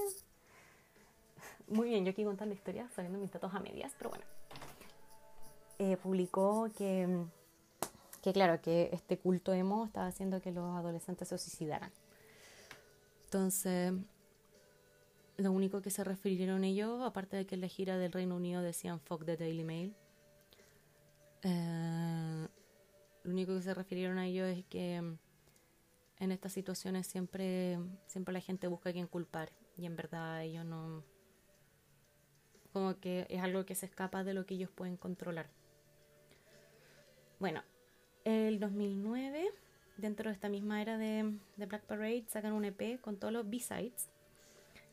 [1.67, 4.25] muy bien, yo aquí contando historias, sabiendo mis datos a medias, pero bueno.
[5.77, 7.25] Eh, publicó que,
[8.21, 11.91] que, claro, que este culto emo estaba haciendo que los adolescentes se suicidaran.
[13.35, 13.91] Entonces,
[15.35, 18.61] lo único que se refirieron ellos, aparte de que en la gira del Reino Unido
[18.61, 19.93] decían fuck the Daily Mail,
[21.41, 22.47] eh,
[23.23, 28.39] lo único que se refirieron a ellos es que en estas situaciones siempre, siempre la
[28.39, 31.03] gente busca a quien culpar y en verdad ellos no
[32.71, 35.49] como que es algo que se escapa de lo que ellos pueden controlar.
[37.39, 37.63] Bueno,
[38.23, 39.51] el 2009
[39.97, 43.49] dentro de esta misma era de, de Black Parade, sacan un EP con todos los
[43.49, 44.09] B-sides,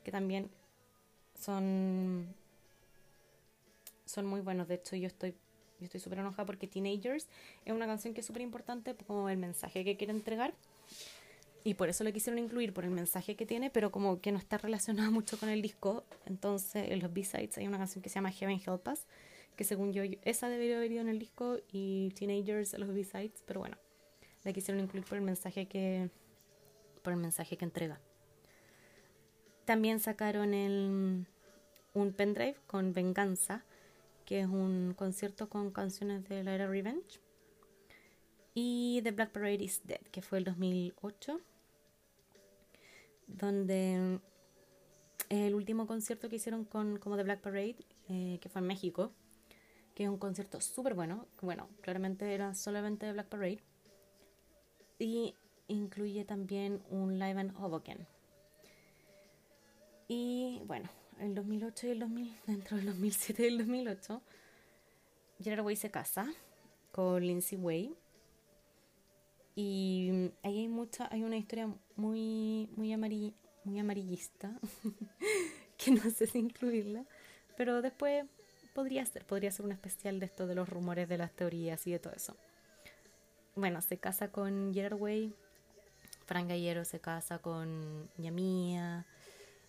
[0.04, 0.50] que también
[1.38, 2.26] son,
[4.04, 4.68] son muy buenos.
[4.68, 5.34] De hecho, yo estoy
[5.82, 7.26] yo estoy súper enojada porque Teenagers
[7.64, 10.54] es una canción que es súper importante como el mensaje que quiere entregar.
[11.64, 14.38] Y por eso lo quisieron incluir, por el mensaje que tiene, pero como que no
[14.38, 16.04] está relacionada mucho con el disco.
[16.24, 19.06] Entonces, en los B-Sides hay una canción que se llama Heaven Help Us,
[19.56, 23.60] que según yo, esa debería haber ido en el disco y Teenagers los B-Sides, pero
[23.60, 23.76] bueno,
[24.44, 26.10] la quisieron incluir por el mensaje que,
[27.02, 28.00] por el mensaje que entrega.
[29.64, 31.26] También sacaron el,
[31.94, 33.64] un pendrive con Venganza,
[34.24, 37.20] que es un concierto con canciones de la era Revenge.
[38.54, 41.40] Y The Black Parade is Dead, que fue el 2008,
[43.26, 44.20] donde
[45.30, 47.76] el último concierto que hicieron con como The Black Parade,
[48.08, 49.12] eh, que fue en México,
[49.94, 51.26] que es un concierto súper bueno.
[51.40, 53.62] Bueno, claramente era solamente The Black Parade.
[54.98, 55.34] Y
[55.68, 58.06] incluye también un live en Hoboken.
[60.08, 60.88] Y bueno,
[61.20, 64.22] el 2008 y el 2000, dentro del 2007 y el 2008,
[65.40, 66.32] Gerard Way se casa
[66.90, 67.94] con Lindsay Way.
[69.54, 72.96] Y ahí hay mucha, hay una historia muy, muy,
[73.64, 74.58] muy amarillista,
[75.76, 77.04] que no sé si incluirla,
[77.56, 78.24] pero después
[78.74, 81.92] podría ser, podría ser un especial de esto de los rumores, de las teorías y
[81.92, 82.36] de todo eso.
[83.54, 85.34] Bueno, se casa con Way,
[86.24, 89.04] Frank Gallero se casa con Yamia,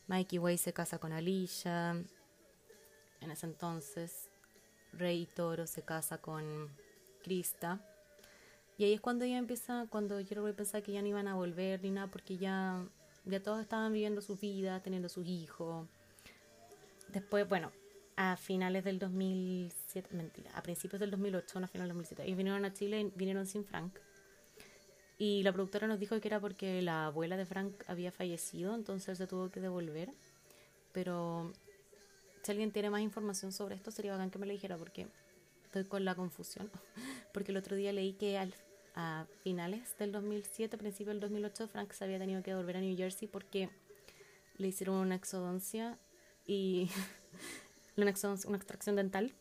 [0.07, 1.91] Mikey Way se casa con Alicia.
[3.19, 4.29] En ese entonces,
[4.93, 6.69] Rey Toro se casa con
[7.23, 7.81] Krista.
[8.77, 11.81] Y ahí es cuando ella empieza, cuando Way pensaba que ya no iban a volver
[11.83, 12.85] ni nada, porque ya,
[13.25, 15.87] ya todos estaban viviendo su vida, teniendo sus hijos.
[17.09, 17.73] Después, bueno,
[18.15, 22.37] a finales del 2007, mentira, a principios del 2008, no a finales del 2007, ellos
[22.37, 23.93] vinieron a Chile, vinieron sin Frank.
[25.17, 29.17] Y la productora nos dijo que era porque la abuela de Frank había fallecido, entonces
[29.17, 30.09] se tuvo que devolver.
[30.91, 31.53] Pero
[32.43, 35.07] si alguien tiene más información sobre esto, sería bacán que me lo dijera porque
[35.63, 36.69] estoy con la confusión.
[37.33, 38.53] Porque el otro día leí que al,
[38.95, 42.95] a finales del 2007, principios del 2008, Frank se había tenido que volver a New
[42.95, 43.69] Jersey porque
[44.57, 45.97] le hicieron una exodoncia
[46.45, 46.89] y
[47.97, 49.33] una, extracción dental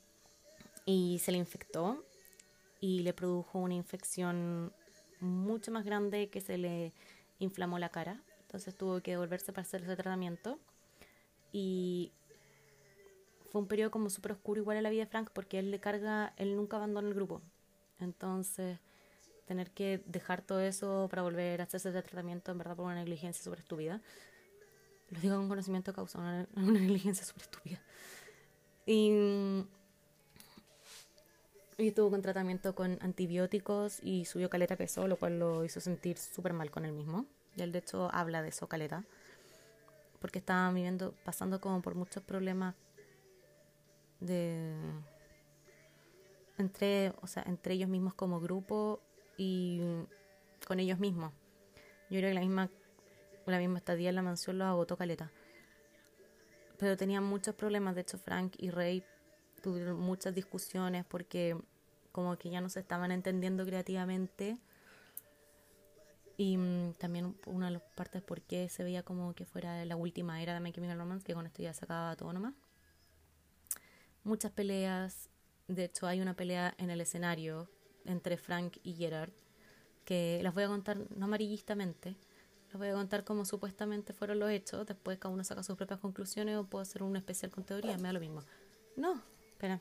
[0.84, 2.04] y se le infectó
[2.80, 4.72] y le produjo una infección
[5.20, 6.92] mucho más grande que se le
[7.38, 8.20] inflamó la cara.
[8.42, 10.58] Entonces tuvo que volverse para hacer ese tratamiento.
[11.52, 12.12] Y
[13.50, 15.78] fue un periodo como súper oscuro igual en la vida de Frank porque él le
[15.80, 17.40] carga, él nunca abandona el grupo.
[18.00, 18.78] Entonces,
[19.46, 22.94] tener que dejar todo eso para volver a hacerse ese tratamiento, en verdad, por una
[22.94, 24.00] negligencia súper estúpida.
[25.10, 27.82] Lo digo con conocimiento de causa, una, una negligencia súper estúpida.
[28.86, 29.64] Y
[31.82, 36.16] y estuvo con tratamiento con antibióticos y subió caleta peso, lo cual lo hizo sentir
[36.16, 37.26] súper mal con él mismo.
[37.56, 39.04] Y él de hecho habla de eso, caleta.
[40.20, 42.74] Porque estaba viviendo, pasando como por muchos problemas
[44.20, 44.76] de
[46.58, 49.00] entre, o sea, entre ellos mismos como grupo
[49.36, 49.80] y
[50.68, 51.32] con ellos mismos.
[52.10, 52.70] Yo creo que la misma,
[53.46, 55.32] la misma estadía en la mansión lo agotó caleta.
[56.78, 59.04] Pero tenían muchos problemas, de hecho Frank y Ray
[59.62, 61.56] tuvieron muchas discusiones porque
[62.10, 64.58] como que ya no se estaban entendiendo creativamente.
[66.36, 69.96] Y mm, también una de las partes por qué se veía como que fuera la
[69.96, 72.54] última era de My Chemical Romance que con esto ya se acababa todo nomás.
[74.24, 75.28] Muchas peleas.
[75.68, 77.68] De hecho hay una pelea en el escenario
[78.04, 79.32] entre Frank y Gerard
[80.04, 82.16] que las voy a contar no amarillistamente
[82.72, 86.00] las voy a contar como supuestamente fueron los hechos después cada uno saca sus propias
[86.00, 88.42] conclusiones o puedo hacer un especial con teoría me da lo mismo
[88.96, 89.22] no
[89.62, 89.80] Espera.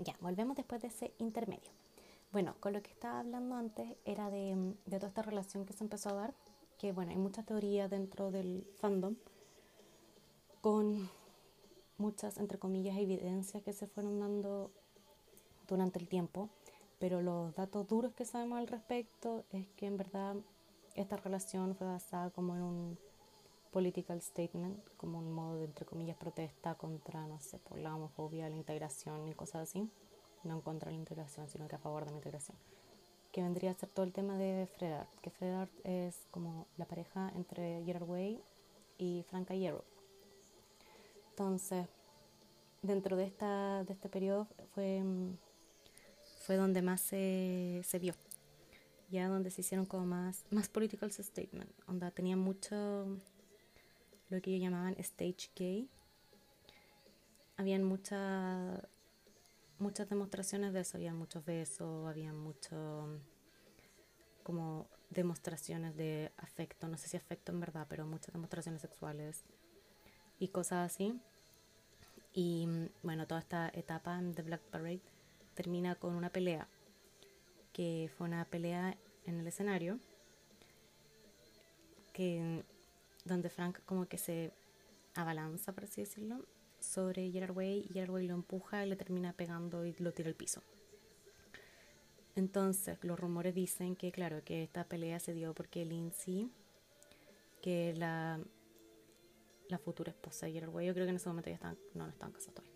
[0.00, 1.70] Ya, volvemos después de ese intermedio.
[2.32, 5.84] Bueno, con lo que estaba hablando antes era de, de toda esta relación que se
[5.84, 6.34] empezó a dar,
[6.78, 9.14] que bueno, hay muchas teorías dentro del fandom,
[10.60, 11.08] con
[11.96, 14.72] muchas, entre comillas, evidencias que se fueron dando
[15.68, 16.48] durante el tiempo,
[17.02, 20.36] pero los datos duros que sabemos al respecto es que en verdad
[20.94, 22.98] esta relación fue basada como en un
[23.72, 28.48] political statement, como un modo de, entre comillas, protesta contra, no sé, por la homofobia,
[28.48, 29.90] la integración y cosas así.
[30.44, 32.56] No en contra de la integración, sino que a favor de la integración.
[33.32, 36.68] Que vendría a ser todo el tema de Fred Art, que Fred Art es como
[36.76, 38.40] la pareja entre Gerard Way
[38.98, 39.82] y Frank Hierro.
[41.30, 41.88] Entonces,
[42.80, 45.02] dentro de, esta, de este periodo fue,
[46.42, 48.14] fue donde más se, se vio
[49.12, 53.18] ya donde se hicieron como más, más political statement, donde tenía mucho
[54.30, 55.90] lo que ellos llamaban stage gay.
[57.58, 58.88] Habían mucha,
[59.78, 63.20] muchas demostraciones de eso, había muchos besos, había mucho
[64.42, 69.44] como demostraciones de afecto, no sé si afecto en verdad, pero muchas demostraciones sexuales
[70.38, 71.20] y cosas así.
[72.32, 72.66] Y
[73.02, 75.02] bueno, toda esta etapa de Black Parade
[75.54, 76.68] termina con una pelea,
[77.72, 79.98] que fue una pelea en el escenario,
[82.12, 82.64] que
[83.24, 84.52] donde Frank como que se
[85.14, 86.44] abalanza, por así decirlo,
[86.80, 90.28] sobre Gerard Way y Gerard Way lo empuja y le termina pegando y lo tira
[90.28, 90.62] al piso.
[92.34, 96.50] Entonces, los rumores dicen que, claro, que esta pelea se dio porque Lindsay,
[97.60, 98.40] que la,
[99.68, 102.04] la futura esposa de Gerard Way, yo creo que en ese momento ya están, no,
[102.04, 102.71] no están casados todavía,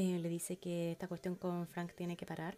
[0.00, 2.56] eh, le dice que esta cuestión con Frank tiene que parar.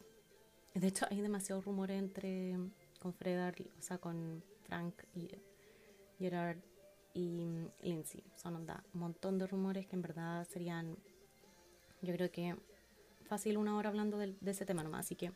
[0.75, 2.57] De hecho, hay demasiados rumores entre,
[3.01, 5.29] con Fred, o sea, con Frank y
[6.21, 6.59] Gerard
[7.15, 8.23] y Lindsay.
[8.37, 10.97] Son un montón de rumores que en verdad serían,
[12.01, 12.55] yo creo que
[13.25, 15.07] fácil una hora hablando de, ese tema nomás.
[15.07, 15.33] Así que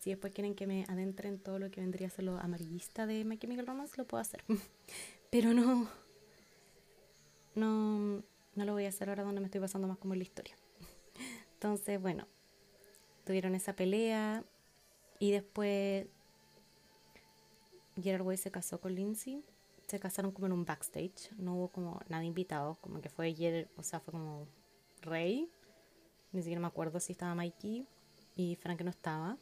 [0.00, 3.06] si después quieren que me adentre en todo lo que vendría a ser lo amarillista
[3.06, 4.42] de My Chemical Romance, lo puedo hacer.
[5.30, 5.88] Pero no,
[7.54, 8.24] no,
[8.56, 10.56] no lo voy a hacer ahora donde me estoy pasando más como en la historia.
[11.58, 12.26] Entonces, bueno,
[13.24, 14.44] tuvieron esa pelea
[15.18, 16.06] y después
[18.00, 19.42] Gerard Way se casó con Lindsay
[19.88, 23.68] se casaron como en un backstage, no hubo como nada invitado, como que fue ayer,
[23.78, 24.46] o sea, fue como
[25.00, 25.50] Rey,
[26.32, 27.86] ni siquiera me acuerdo si estaba Mikey
[28.36, 29.38] y Frank no estaba.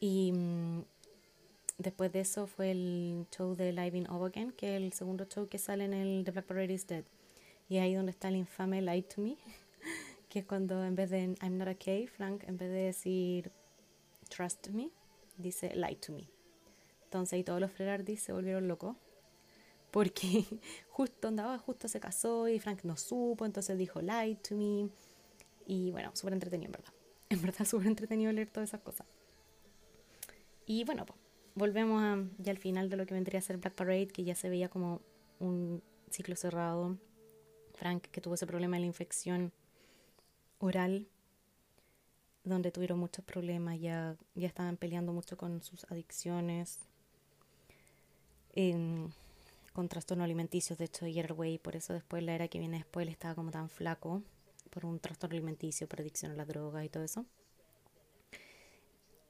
[0.00, 0.82] Y mm,
[1.76, 5.46] después de eso fue el show de Live in Again, que es el segundo show
[5.46, 7.04] que sale en el The Black Parade is Dead.
[7.68, 9.36] Y ahí donde está el infame Lie to Me,
[10.28, 13.50] que cuando en vez de I'm not okay, Frank en vez de decir
[14.28, 14.90] Trust me,
[15.36, 16.28] dice Lie to me.
[17.04, 18.96] Entonces ahí todos los Frerardis se volvieron locos.
[19.90, 20.44] Porque
[20.90, 24.90] justo andaba, justo se casó y Frank no supo, entonces dijo lie to me.
[25.66, 26.92] Y bueno, súper entretenido en verdad.
[27.30, 29.06] En verdad súper entretenido leer todas esas cosas.
[30.64, 31.18] Y bueno, pues
[31.54, 34.48] volvemos ya al final de lo que vendría a ser Black Parade, que ya se
[34.48, 35.02] veía como
[35.38, 36.96] un ciclo cerrado.
[37.74, 39.52] Frank que tuvo ese problema de la infección
[40.58, 41.08] oral,
[42.44, 46.80] donde tuvieron muchos problemas, ya, ya estaban peleando mucho con sus adicciones
[49.72, 50.78] con trastornos alimenticios.
[50.78, 53.68] De hecho, Way, por eso después, la era que viene después, él estaba como tan
[53.68, 54.22] flaco
[54.70, 57.24] por un trastorno alimenticio, por adicción a las drogas y todo eso.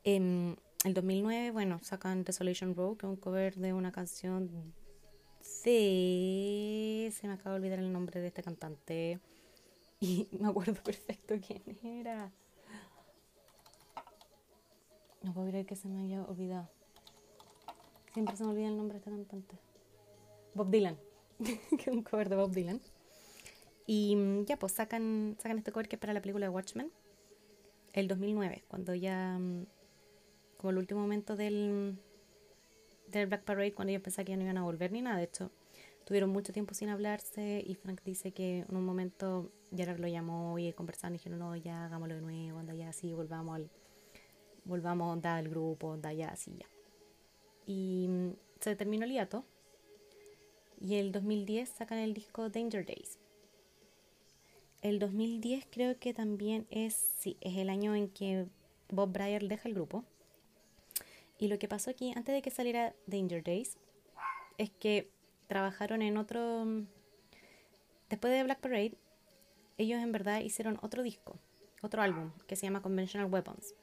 [0.04, 4.72] En el 2009, bueno, sacan Desolation Row, que es un cover de una canción
[5.42, 7.12] de...
[7.12, 9.20] Se me acaba de olvidar el nombre de este cantante.
[10.00, 12.32] Y me acuerdo perfecto quién era.
[15.22, 16.68] No puedo creer que se me haya olvidado.
[18.12, 19.58] Siempre se me olvida el nombre de este cantante.
[20.54, 20.96] Bob Dylan.
[21.78, 22.80] que un cover de Bob Dylan.
[23.87, 26.90] Y mm, ya, pues sacan, sacan este cover que es para la película de Watchmen.
[27.92, 29.38] El 2009, cuando ya.
[29.38, 29.66] Mm,
[30.56, 31.96] como el último momento del,
[33.06, 35.16] del Black Parade, cuando ellos pensaban que ya no iban a volver ni nada.
[35.16, 35.50] De hecho,
[36.09, 37.62] tuvieron mucho tiempo sin hablarse.
[37.64, 41.55] Y Frank dice que en un momento Gerard lo llamó y conversaron y dijeron: No,
[41.55, 43.71] ya hagámoslo de nuevo, anda ya así, volvamos al.
[44.64, 46.66] Volvamos a andar al grupo, anda ya así, ya
[47.68, 49.44] y mm, se terminó el hiato.
[50.81, 53.18] Y el 2010 sacan el disco Danger Days.
[54.81, 58.47] El 2010 creo que también es, sí, es el año en que
[58.88, 60.05] Bob Breyer deja el grupo.
[61.38, 63.77] Y lo que pasó aquí, antes de que saliera Danger Days,
[64.57, 65.11] es que
[65.48, 66.64] trabajaron en otro...
[68.08, 68.94] Después de Black Parade,
[69.76, 71.38] ellos en verdad hicieron otro disco,
[71.82, 73.74] otro álbum, que se llama Conventional Weapons.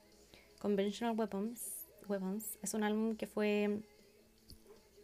[0.59, 3.81] Conventional Weapons Weapons es un álbum que fue,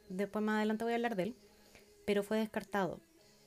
[0.10, 1.36] después más adelante voy a hablar de él,
[2.06, 3.00] pero fue descartado.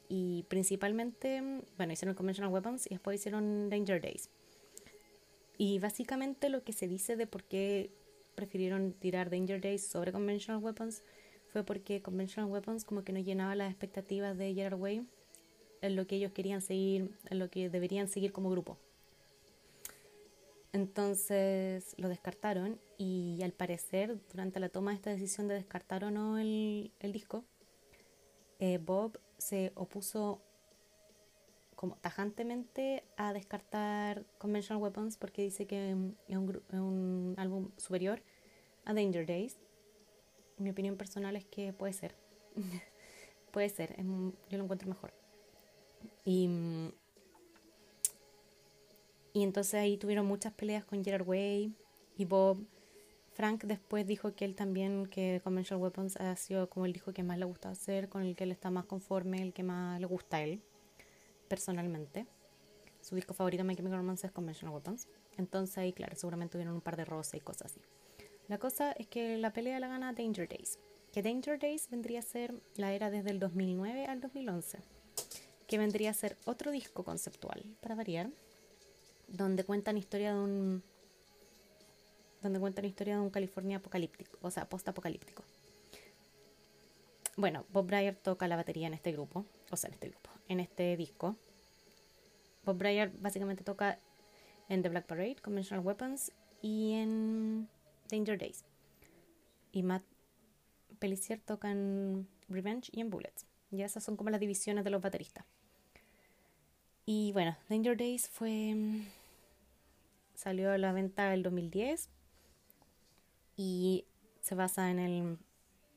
[0.09, 1.43] Y principalmente,
[1.77, 4.29] bueno, hicieron Conventional Weapons y después hicieron Danger Days.
[5.57, 7.91] Y básicamente lo que se dice de por qué
[8.35, 11.03] prefirieron tirar Danger Days sobre Conventional Weapons
[11.55, 15.07] fue porque Conventional Weapons como que no llenaba las expectativas de Gerard Way
[15.83, 18.77] en lo que ellos querían seguir, en lo que deberían seguir como grupo.
[20.73, 26.11] Entonces lo descartaron y al parecer durante la toma de esta decisión de descartar o
[26.11, 27.45] no el, disco,
[28.59, 30.43] eh, Bob se opuso
[31.77, 38.25] como tajantemente a descartar Conventional Weapons porque dice que es un, un álbum superior
[38.85, 39.57] a Danger Days.
[40.59, 42.15] Mi opinión personal es que puede ser.
[43.53, 45.13] puede ser, yo lo encuentro mejor.
[46.25, 46.49] Y
[49.35, 51.75] y entonces ahí tuvieron muchas peleas con Gerard Way
[52.17, 52.65] y Bob.
[53.33, 57.25] Frank después dijo que él también, que Conventional Weapons ha sido como el dijo que
[57.25, 60.07] más le gusta hacer, con el que él está más conforme, el que más le
[60.07, 60.63] gusta a él,
[61.49, 62.29] personalmente.
[63.01, 65.09] su disco favorito My Chemical Romance es Conventional Weapons.
[65.37, 67.81] Entonces ahí, claro, seguramente hubieron un par de roces y cosas así.
[68.49, 70.79] La cosa es que la pelea la gana Danger Days.
[71.13, 74.79] Que Danger Days vendría a ser la era desde el 2009 al 2011.
[75.67, 78.31] Que vendría a ser otro disco conceptual, para variar,
[79.29, 80.83] donde cuentan historia de un
[82.43, 85.45] donde cuentan historia de un California apocalíptico, o sea, post-apocalíptico.
[87.37, 90.61] Bueno, Bob Breyer toca la batería en este grupo, o sea, en este grupo, en
[90.61, 91.37] este disco.
[92.67, 93.99] Bob Breyer básicamente toca
[94.69, 97.69] en The Black Parade, Conventional Weapons y en
[98.11, 98.65] Danger Days.
[99.73, 100.05] Y Matt
[100.99, 103.47] Pellissier toca en Revenge y en Bullets.
[103.71, 105.45] Ya esas son como las divisiones de los bateristas.
[107.07, 108.75] Y bueno, Danger Days fue.
[110.35, 112.09] salió a la venta el 2010
[113.57, 114.07] y
[114.41, 115.39] se basa en, el,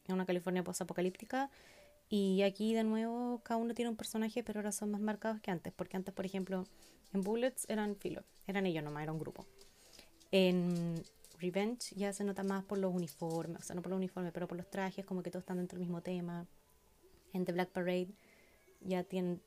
[0.07, 1.49] en una California post-apocalíptica.
[2.09, 5.51] Y aquí de nuevo cada uno tiene un personaje, pero ahora son más marcados que
[5.51, 6.65] antes, porque antes, por ejemplo,
[7.13, 9.45] en Bullets eran filo, eran ellos nomás, era un grupo.
[10.31, 10.95] En
[11.39, 14.47] Revenge ya se nota más por los uniformes, o sea, no por los uniformes, pero
[14.47, 16.47] por los trajes, como que todos están dentro del mismo tema.
[17.33, 18.09] En The Black Parade
[18.81, 19.41] ya tienen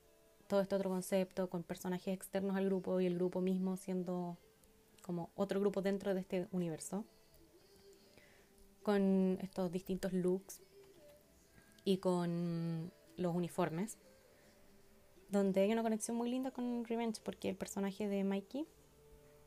[0.47, 4.37] todo este otro concepto con personajes externos al grupo y el grupo mismo siendo
[5.01, 7.05] como otro grupo dentro de este universo.
[8.83, 10.61] Con estos distintos looks
[11.83, 13.97] y con los uniformes
[15.31, 18.67] donde hay una conexión muy linda con Revenge, porque el personaje de Mikey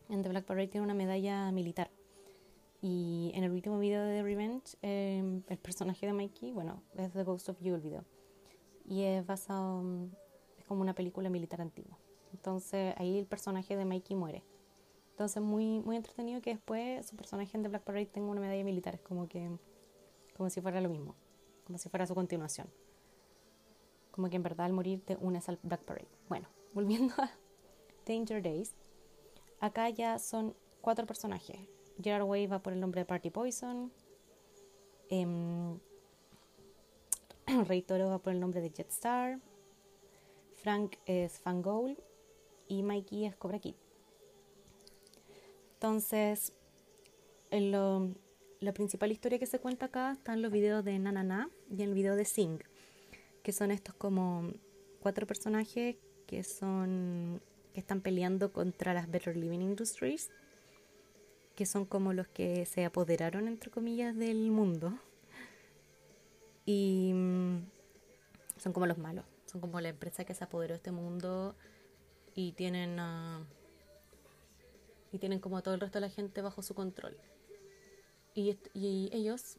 [0.08, 1.90] en The Black Parade tiene una medalla militar.
[2.86, 7.24] Y en el último video de Revenge, em, el personaje de Mikey, bueno, es The
[7.24, 8.04] Ghost of You el video.
[8.84, 9.82] Y es basado,
[10.58, 11.96] es como una película militar antigua.
[12.34, 14.42] Entonces ahí el personaje de Mikey muere.
[15.12, 18.64] Entonces muy, muy entretenido que después su personaje en The Black Parade tenga una medalla
[18.64, 18.96] militar.
[18.96, 19.48] Es como que,
[20.36, 21.14] como si fuera lo mismo,
[21.64, 22.68] como si fuera su continuación
[24.10, 26.06] como que en verdad al morir te unes al Black Parade.
[26.28, 27.32] Bueno, volviendo a
[28.06, 28.72] Danger Days,
[29.58, 31.58] acá ya son cuatro personajes.
[32.02, 33.92] Gerard Way va por el nombre de Party Poison.
[35.10, 35.26] Eh,
[37.66, 39.40] Rey Toro va por el nombre de Jetstar.
[40.56, 41.96] Frank es Fangoul.
[42.66, 43.74] Y Mikey es Cobra Kid.
[45.74, 46.54] Entonces,
[47.50, 48.08] lo,
[48.60, 51.92] la principal historia que se cuenta acá está en los videos de Nanana y el
[51.92, 52.58] video de Sing
[53.44, 54.50] que son estos como
[55.00, 57.40] cuatro personajes que son
[57.74, 60.30] que están peleando contra las Better Living Industries,
[61.54, 64.98] que son como los que se apoderaron entre comillas del mundo
[66.66, 67.58] y mm,
[68.58, 71.54] son como los malos, son como la empresa que se apoderó de este mundo
[72.34, 72.98] y tienen
[75.12, 77.16] y tienen como todo el resto de la gente bajo su control.
[78.34, 79.58] Y, y ellos,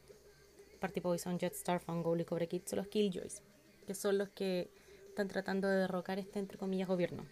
[0.81, 3.41] Party Poison, Jetstar, Fungold y Cobra Kid son los Killjoys
[3.85, 4.69] que son los que
[5.09, 7.25] están tratando de derrocar este, entre comillas, gobierno.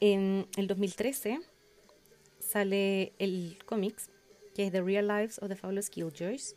[0.00, 1.40] En el 2013
[2.54, 4.10] sale el cómics,
[4.54, 6.54] que es The Real Lives of the Fabulous Killjoys,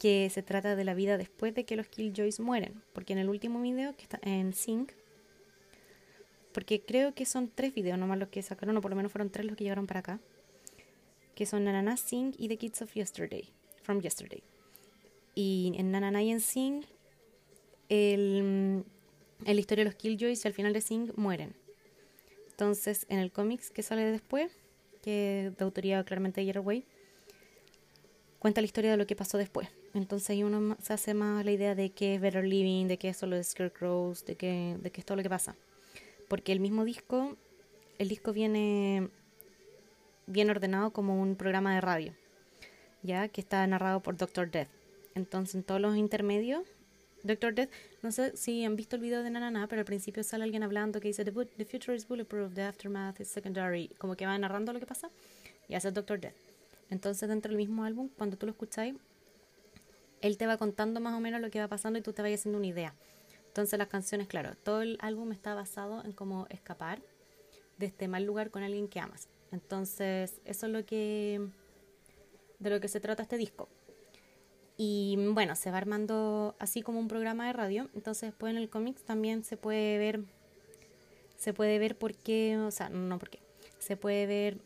[0.00, 3.28] que se trata de la vida después de que los Killjoys mueren, porque en el
[3.28, 4.92] último video, que está en Sync,
[6.54, 9.28] porque creo que son tres videos nomás los que sacaron, o por lo menos fueron
[9.28, 10.20] tres los que llegaron para acá,
[11.34, 13.50] que son Nanana Sing y The Kids of Yesterday,
[13.82, 14.42] from Yesterday.
[15.34, 16.82] Y en Nanana y en Sing,
[17.90, 18.84] el,
[19.44, 21.54] en la historia de los Killjoys y al final de Sing mueren.
[22.48, 24.61] Entonces, en el cómics que sale después,
[25.02, 26.84] que de autoría claramente de Way,
[28.38, 29.68] cuenta la historia de lo que pasó después.
[29.94, 33.10] Entonces ahí uno se hace más la idea de que es Better Living, de que
[33.10, 35.54] es solo Scarecrows, de que, de que es todo lo que pasa.
[36.28, 37.36] Porque el mismo disco,
[37.98, 39.10] el disco viene
[40.26, 42.14] bien ordenado como un programa de radio,
[43.02, 44.68] ya que está narrado por Doctor Death.
[45.14, 46.62] Entonces, en todos los intermedios,
[47.24, 47.70] Doctor Death,
[48.02, 50.98] no sé si han visto el video de Nanana, pero al principio sale alguien hablando
[50.98, 54.80] que dice, the, future is bulletproof, the aftermath is secondary, como que va narrando lo
[54.80, 55.08] que pasa,
[55.68, 56.34] y hace Doctor Death.
[56.90, 58.96] Entonces, dentro del mismo álbum, cuando tú lo escucháis,
[60.20, 62.32] él te va contando más o menos lo que va pasando y tú te vas
[62.32, 62.94] haciendo una idea.
[63.46, 67.00] Entonces, las canciones, claro, todo el álbum está basado en cómo escapar
[67.78, 69.28] de este mal lugar con alguien que amas.
[69.52, 71.40] Entonces, eso es lo que
[72.58, 73.68] de lo que se trata este disco.
[74.84, 77.88] Y bueno, se va armando así como un programa de radio.
[77.94, 80.24] Entonces después en el cómics también se puede ver,
[81.38, 83.38] se puede ver por qué, o sea, no por qué,
[83.78, 84.58] se puede ver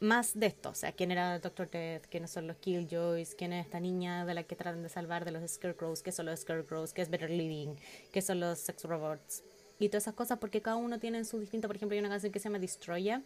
[0.00, 0.70] más de esto.
[0.70, 4.32] O sea, quién era Doctor Death, quiénes son los Killjoys, quién es esta niña de
[4.32, 7.28] la que tratan de salvar de los Scarecrows, qué son los Scarecrows, qué es Better
[7.28, 7.74] Living,
[8.10, 9.42] qué son los Sex Robots.
[9.78, 11.68] Y todas esas cosas porque cada uno tiene su distinto.
[11.68, 13.20] Por ejemplo, hay una canción que se llama Destroya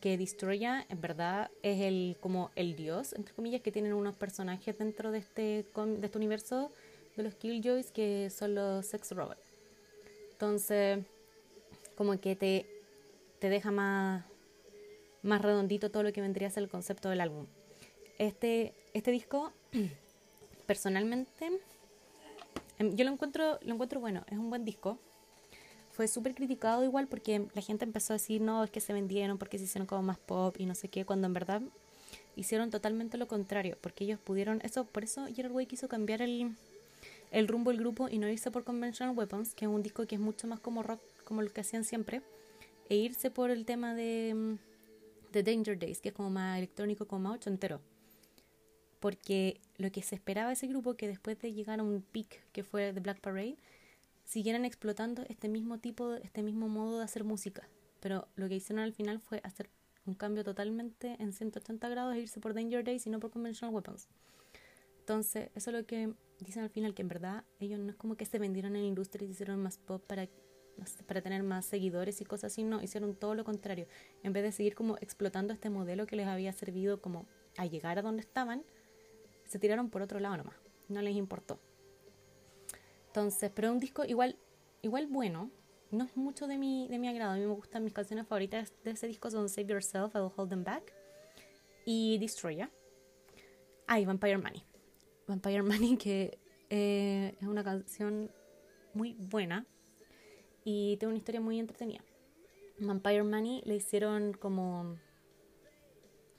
[0.00, 4.78] que Destroya en verdad es el como el dios, entre comillas, que tienen unos personajes
[4.78, 6.70] dentro de este, de este universo
[7.16, 9.42] de los Killjoys que son los sex robots.
[10.32, 11.00] Entonces,
[11.96, 12.66] como que te,
[13.40, 14.24] te deja más,
[15.22, 17.46] más redondito todo lo que vendría a ser el concepto del álbum.
[18.18, 19.52] Este, este disco,
[20.66, 21.50] personalmente,
[22.78, 24.98] em, yo lo encuentro, lo encuentro bueno, es un buen disco.
[25.98, 29.36] Fue súper criticado igual porque la gente empezó a decir, no, es que se vendieron,
[29.36, 31.60] porque se hicieron como más pop y no sé qué, cuando en verdad
[32.36, 36.54] hicieron totalmente lo contrario, porque ellos pudieron, eso por eso Gerard Way quiso cambiar el,
[37.32, 40.14] el rumbo del grupo y no irse por Conventional Weapons, que es un disco que
[40.14, 42.22] es mucho más como rock, como lo que hacían siempre,
[42.88, 47.08] e irse por el tema de, mm, de Danger Days, que es como más electrónico,
[47.08, 47.80] como más ochentero.
[49.00, 52.40] Porque lo que se esperaba de ese grupo, que después de llegar a un peak
[52.52, 53.56] que fue The Black Parade,
[54.28, 57.66] siguieran explotando este mismo tipo, este mismo modo de hacer música.
[57.98, 59.70] Pero lo que hicieron al final fue hacer
[60.04, 63.74] un cambio totalmente en 180 grados e irse por Danger Days y no por Conventional
[63.74, 64.06] Weapons.
[65.00, 68.16] Entonces, eso es lo que dicen al final, que en verdad ellos no es como
[68.16, 70.28] que se vendieron en la industria y hicieron más pop para,
[71.06, 73.86] para tener más seguidores y cosas así, no, hicieron todo lo contrario.
[74.22, 77.26] En vez de seguir como explotando este modelo que les había servido como
[77.56, 78.62] a llegar a donde estaban,
[79.46, 80.56] se tiraron por otro lado nomás,
[80.90, 81.58] no les importó.
[83.18, 84.36] Entonces, pero un disco igual,
[84.80, 85.50] igual bueno,
[85.90, 88.72] no es mucho de mi, de mi agrado, a mí me gustan mis canciones favoritas
[88.84, 90.94] de ese disco son Save Yourself, I Will Hold Them Back
[91.84, 92.70] y Destroyer.
[93.88, 94.62] Ah, y Vampire Money.
[95.26, 96.38] Vampire Money, que
[96.70, 98.30] eh, es una canción
[98.94, 99.66] muy buena
[100.62, 102.04] y tiene una historia muy entretenida.
[102.78, 104.96] Vampire Money le hicieron como,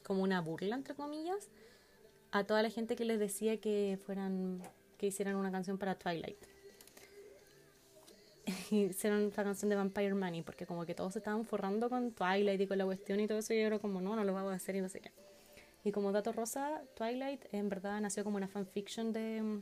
[0.01, 1.49] como una burla, entre comillas,
[2.31, 4.61] a toda la gente que les decía que fueran
[4.97, 6.58] que hicieran una canción para Twilight.
[8.71, 12.61] hicieron esta canción de Vampire Money porque como que todos se estaban forrando con Twilight
[12.61, 14.51] y con la cuestión y todo eso y yo era como no, no lo vamos
[14.53, 15.11] a hacer y no sé qué.
[15.83, 19.61] Y como dato rosa, Twilight en verdad nació como una fanfiction de.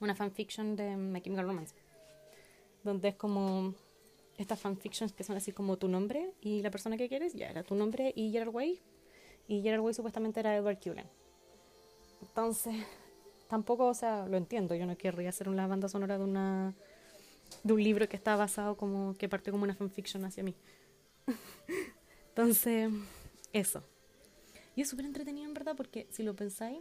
[0.00, 1.74] Una fanfiction de My Chemical Romance.
[2.82, 3.74] Donde es como.
[4.38, 7.62] Estas fanfictions que son así como tu nombre y la persona que quieres, ya era
[7.62, 8.80] tu nombre y Gerard Way.
[9.46, 11.06] Y Gerard Way supuestamente era Edward Cullen.
[12.22, 12.74] Entonces,
[13.48, 14.74] tampoco, o sea, lo entiendo.
[14.74, 16.74] Yo no querría hacer una banda sonora de una
[17.62, 20.54] de un libro que está basado como que partió como una fanfiction hacia mí.
[22.28, 22.90] Entonces,
[23.52, 23.82] eso.
[24.74, 26.78] Y es súper entretenido en verdad porque si lo pensáis,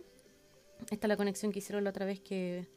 [0.90, 2.68] esta es la conexión que hicieron la otra vez que,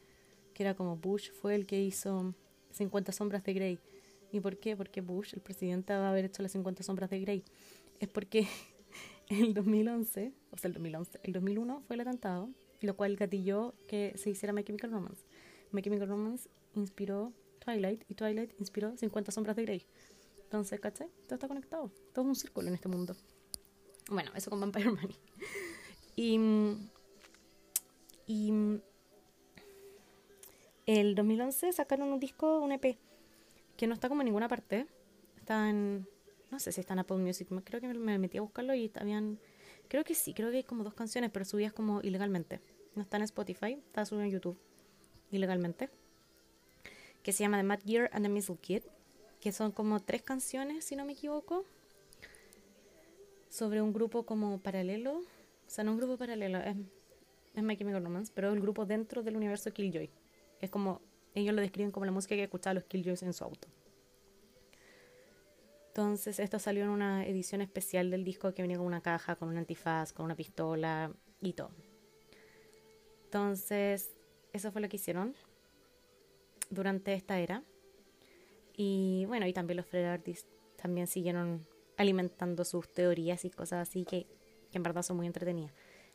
[0.53, 2.33] que era como Bush fue el que hizo
[2.71, 3.79] 50 sombras de Grey.
[4.31, 4.75] ¿Y por qué?
[4.75, 7.43] Porque Bush, el presidente, va a haber hecho las 50 sombras de Grey.
[7.99, 8.47] Es porque
[9.29, 12.49] en el 2011, o sea, el 2011, el 2001 fue el atentado,
[12.81, 15.23] lo cual gatilló que se hiciera My Chemical Romance.
[15.71, 17.31] My Chemical Romance inspiró
[17.65, 19.85] Twilight y Twilight inspiró 50 sombras de Grey.
[20.43, 21.09] Entonces, ¿cachai?
[21.25, 21.91] Todo está conectado.
[22.13, 23.15] Todo es un círculo en este mundo.
[24.09, 25.17] Bueno, eso con Vampire Money.
[26.15, 26.39] Y,
[28.27, 28.53] y
[30.85, 32.97] el 2011 sacaron un disco, un EP,
[33.75, 34.87] que no está como en ninguna parte.
[35.37, 36.07] Está en,
[36.51, 39.39] no sé si está en Apple Music, creo que me metí a buscarlo y habían,
[39.87, 42.61] creo que sí, creo que hay como dos canciones, pero subidas como ilegalmente.
[42.95, 44.57] No está en Spotify, está subido en YouTube
[45.31, 45.89] ilegalmente.
[47.25, 48.83] Que se llama The Mad Gear and the Missile Kid,
[49.41, 51.65] que son como tres canciones, si no me equivoco
[53.49, 55.23] sobre un grupo como paralelo, o
[55.65, 56.75] sea, no un grupo paralelo, es,
[57.55, 60.11] es My Chemical Romance, pero el grupo dentro del universo Killjoy.
[60.61, 61.01] Es como,
[61.33, 63.67] ellos lo describen como la música que escuchaban los Killjoys en su auto.
[65.87, 69.49] Entonces, esto salió en una edición especial del disco que venía con una caja, con
[69.49, 71.11] un antifaz, con una pistola
[71.41, 71.71] y todo.
[73.23, 74.13] Entonces,
[74.53, 75.33] eso fue lo que hicieron
[76.69, 77.63] durante esta era.
[78.75, 81.65] Y bueno, y también los Fred Artists también siguieron
[81.97, 84.27] alimentando sus teorías y cosas así que,
[84.73, 85.73] en verdad son muy entretenidas.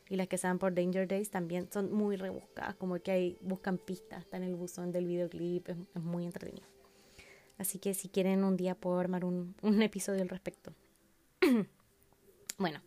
[0.09, 3.37] Y las que se dan por Danger Days también son muy rebuscadas, como que hay,
[3.41, 6.67] buscan pistas, está en el buzón del videoclip, es, muy entretenido.
[7.57, 10.73] Así que si quieren un día puedo armar un, un episodio al respecto.
[12.57, 12.81] bueno,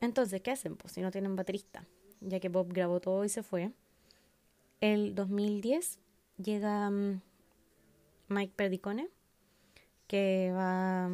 [0.00, 0.76] entonces, ¿qué hacen?
[0.76, 1.86] Pues si no tienen baterista,
[2.20, 3.72] ya que Bob grabó todo y se fue.
[4.80, 5.98] El 2010
[6.42, 7.20] llega mm,
[8.28, 9.08] Mike Perdicone,
[10.06, 11.10] que va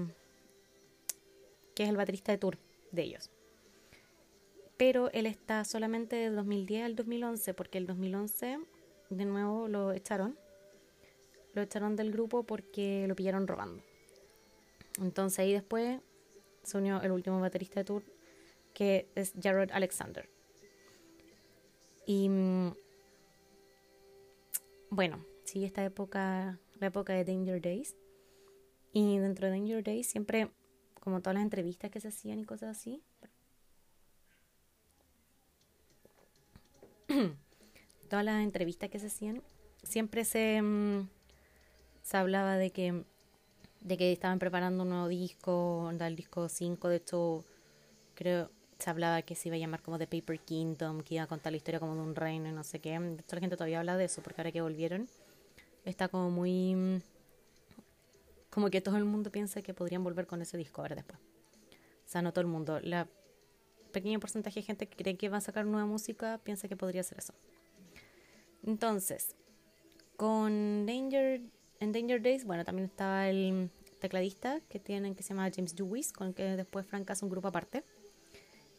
[1.74, 2.58] que es el baterista de tour
[2.92, 3.30] de ellos.
[4.76, 8.58] Pero él está solamente del 2010 al 2011, porque el 2011
[9.10, 10.38] de nuevo lo echaron.
[11.52, 13.82] Lo echaron del grupo porque lo pillaron robando.
[15.00, 16.00] Entonces ahí después
[16.62, 18.02] se unió el último baterista de tour,
[18.72, 20.28] que es Jared Alexander.
[22.06, 22.74] Y mm,
[24.94, 27.96] bueno, sigue esta época, la época de Danger Days.
[28.92, 30.50] Y dentro de Danger Days siempre
[31.00, 33.02] como todas las entrevistas que se hacían y cosas así.
[38.08, 39.42] todas las entrevistas que se hacían,
[39.82, 41.08] siempre se, mm,
[42.02, 43.04] se hablaba de que
[43.84, 47.44] de que estaban preparando un nuevo disco, el disco 5, de hecho,
[48.14, 51.26] creo, se hablaba que se iba a llamar como The Paper Kingdom, que iba a
[51.26, 52.98] contar la historia como de un reino y no sé qué.
[52.98, 55.08] De hecho, la gente todavía habla de eso, porque ahora que volvieron,
[55.84, 57.02] está como muy...
[58.50, 61.18] Como que todo el mundo piensa que podrían volver con ese disco ahora después.
[61.18, 62.78] O sea, no todo el mundo.
[62.80, 63.08] La
[63.92, 67.02] pequeño porcentaje de gente que cree que va a sacar nueva música piensa que podría
[67.02, 67.34] ser eso.
[68.62, 69.34] Entonces,
[70.16, 71.40] con Danger,
[71.80, 73.70] en Danger Days, bueno, también estaba el
[74.00, 77.30] tecladista que tienen que se llama James Dewis, con el que después Frank hace un
[77.30, 77.84] grupo aparte.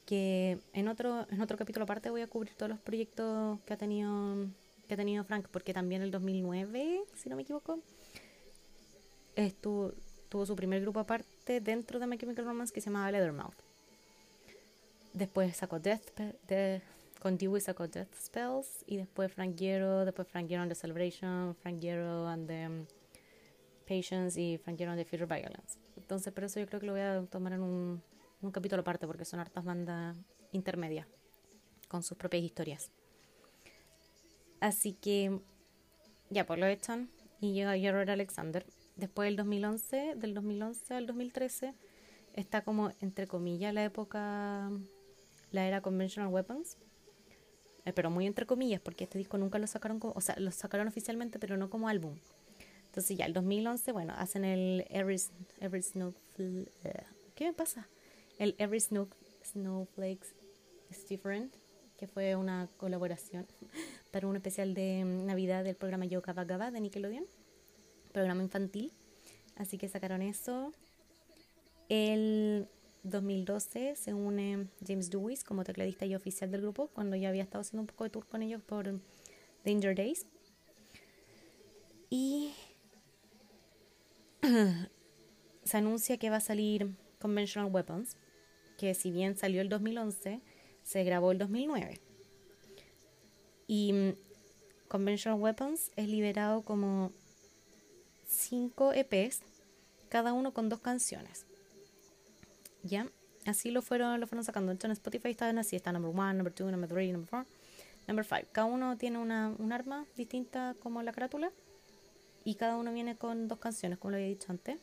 [0.06, 3.78] Que en otro, en otro capítulo aparte voy a cubrir todos los proyectos que ha
[3.78, 4.47] tenido
[4.88, 7.80] que ha tenido Frank, porque también el 2009, si no me equivoco,
[9.36, 9.93] estuvo,
[10.30, 13.56] tuvo su primer grupo aparte dentro de My Chemical Romance que se llamaba Leathermouth.
[15.14, 16.82] Después sacó Death, de,
[17.20, 21.56] con Dewey sacó Death Spells y después Frank Gero, después Frank Gero and the Celebration,
[21.56, 22.86] Frank Gero and the um,
[23.88, 25.80] Patience y Frank Gero and the Future Violence.
[25.95, 28.01] Entonces, por eso yo creo que lo voy a tomar en un,
[28.41, 30.15] un capítulo aparte porque son hartas bandas
[30.51, 31.07] intermedias
[31.88, 32.91] con sus propias historias.
[34.59, 35.39] Así que
[36.29, 37.09] ya pues lo echan
[37.39, 38.65] y llega Gerard Alexander.
[38.95, 41.73] Después del 2011, del 2011 al 2013,
[42.33, 44.71] está como entre comillas la época,
[45.51, 46.77] la era Conventional Weapons.
[47.86, 50.88] Eh, pero muy entre comillas, porque este disco nunca lo sacaron, o sea, lo sacaron
[50.88, 52.17] oficialmente, pero no como álbum.
[52.88, 55.21] Entonces ya el 2011, bueno, hacen el Every,
[55.59, 57.03] Every Snowflake, eh,
[57.36, 57.88] ¿qué me pasa?
[58.38, 59.07] El Every Snow,
[59.43, 60.33] Snowflakes
[60.89, 61.55] is Different,
[61.97, 63.47] que fue una colaboración
[64.11, 67.25] para un especial de mm, Navidad del programa Yo Gaba Gaba de Nickelodeon,
[68.11, 68.91] programa infantil.
[69.55, 70.73] Así que sacaron eso.
[71.88, 72.67] El
[73.03, 77.61] 2012 se une James Dewis como tecladista y oficial del grupo, cuando ya había estado
[77.61, 78.99] haciendo un poco de tour con ellos por
[79.63, 80.25] Danger Days.
[82.09, 82.53] Y
[85.63, 88.17] se anuncia que va a salir Conventional Weapons,
[88.78, 90.41] que si bien salió el 2011,
[90.84, 91.99] se grabó el 2009.
[93.67, 94.13] Y mm,
[94.88, 97.11] Conventional Weapons es liberado como
[98.28, 99.41] 5 EPs,
[100.09, 101.45] cada uno con dos canciones.
[102.84, 103.07] ¿Ya?
[103.45, 104.71] Así lo fueron, lo fueron sacando.
[104.71, 107.51] en Spotify están así, está number 1, number 2, number 3, number 4,
[108.07, 108.47] number 5.
[108.51, 111.51] Cada uno tiene una, un arma distinta como la carátula.
[112.43, 114.80] Y cada uno viene con dos canciones, como lo había dicho antes.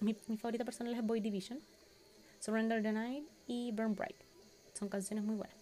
[0.00, 1.60] Mi, mi favorita personal es Boy Division,
[2.44, 4.16] Surrender the Night y Burn Bright.
[4.74, 5.56] Son canciones muy buenas.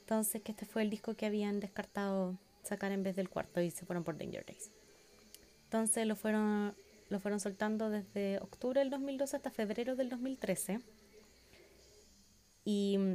[0.00, 3.72] Entonces, que este fue el disco que habían descartado sacar en vez del cuarto y
[3.72, 4.70] se fueron por Danger Days.
[5.64, 6.76] Entonces lo fueron,
[7.08, 10.78] lo fueron soltando desde octubre del 2012 hasta febrero del 2013.
[12.64, 13.14] Y mm,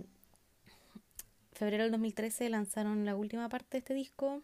[1.53, 4.41] febrero del 2013 lanzaron la última parte de este disco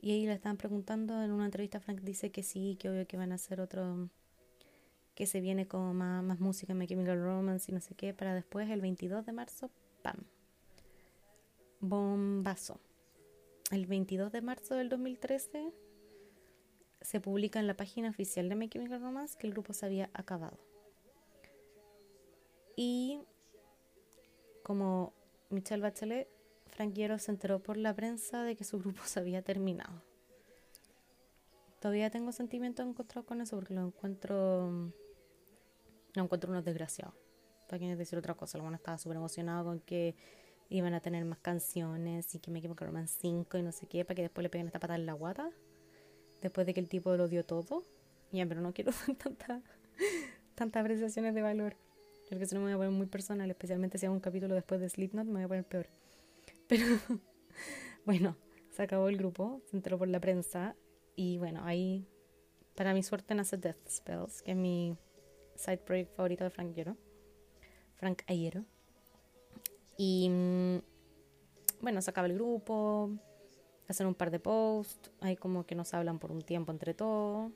[0.00, 3.16] y ahí le estaban preguntando en una entrevista Frank dice que sí, que obvio que
[3.16, 4.10] van a hacer otro
[5.16, 8.34] que se viene como más, más música My Chemical Romance y no sé qué para
[8.34, 9.70] después el 22 de marzo,
[10.02, 10.18] pam,
[11.80, 12.78] bombazo.
[13.70, 15.72] El 22 de marzo del 2013
[17.00, 20.10] se publica en la página oficial de My Chemical Romance que el grupo se había
[20.12, 20.58] acabado.
[22.76, 23.22] Y
[24.62, 25.14] como
[25.48, 26.28] Michelle Bachelet,
[26.66, 30.02] Frank se enteró por la prensa de que su grupo se había terminado.
[31.80, 34.92] Todavía tengo sentimientos encontrados con eso porque lo encuentro.
[36.16, 37.14] Lo encuentro unos desgraciados.
[37.68, 40.16] Para quienes decir otra cosa, bueno estaba súper emocionado con que
[40.70, 44.04] iban a tener más canciones y que me equivoco más 5 y no sé qué,
[44.04, 45.50] para que después le peguen esta patada en la guata,
[46.40, 47.84] después de que el tipo lo dio todo.
[48.32, 48.92] Ya, pero no quiero
[49.22, 49.62] tantas
[50.54, 51.76] tantas apreciaciones de valor,
[52.30, 54.80] porque si no me voy a poner muy personal, especialmente si hago un capítulo después
[54.80, 55.86] de Slipknot, me voy a poner peor.
[56.66, 56.86] Pero
[58.06, 58.36] bueno,
[58.70, 60.74] se acabó el grupo, se enteró por la prensa
[61.14, 62.08] y bueno, ahí
[62.74, 64.96] para mi suerte nace Death Spells, que es mi
[65.58, 66.96] side project favorito de Frank Ayero.
[67.94, 68.64] Frank Ayero.
[69.96, 70.78] Y mm,
[71.80, 73.10] bueno, se acaba el grupo,
[73.88, 77.52] hacen un par de posts, hay como que nos hablan por un tiempo entre todos.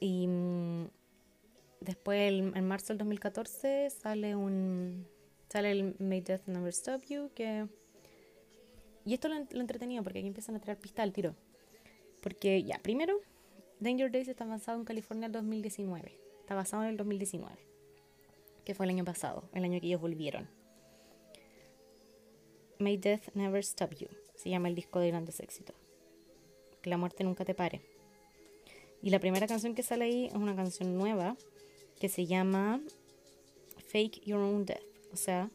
[0.00, 0.88] Y mm,
[1.80, 5.06] después, en marzo del 2014, sale un
[5.48, 7.66] sale el May Death Never Stop You, que...
[9.04, 11.36] Y esto lo, lo entretenido porque aquí empiezan a tirar pista al tiro.
[12.20, 13.20] Porque ya, primero,
[13.80, 16.18] Danger Days está basado en California el 2019.
[16.40, 17.76] Está basado en el 2019
[18.66, 20.48] que fue el año pasado, el año que ellos volvieron.
[22.80, 25.76] May Death Never Stop You, se llama el disco de grandes éxitos.
[26.82, 27.80] Que la muerte nunca te pare.
[29.02, 31.36] Y la primera canción que sale ahí es una canción nueva
[32.00, 32.80] que se llama
[33.86, 35.48] Fake Your Own Death, o sea,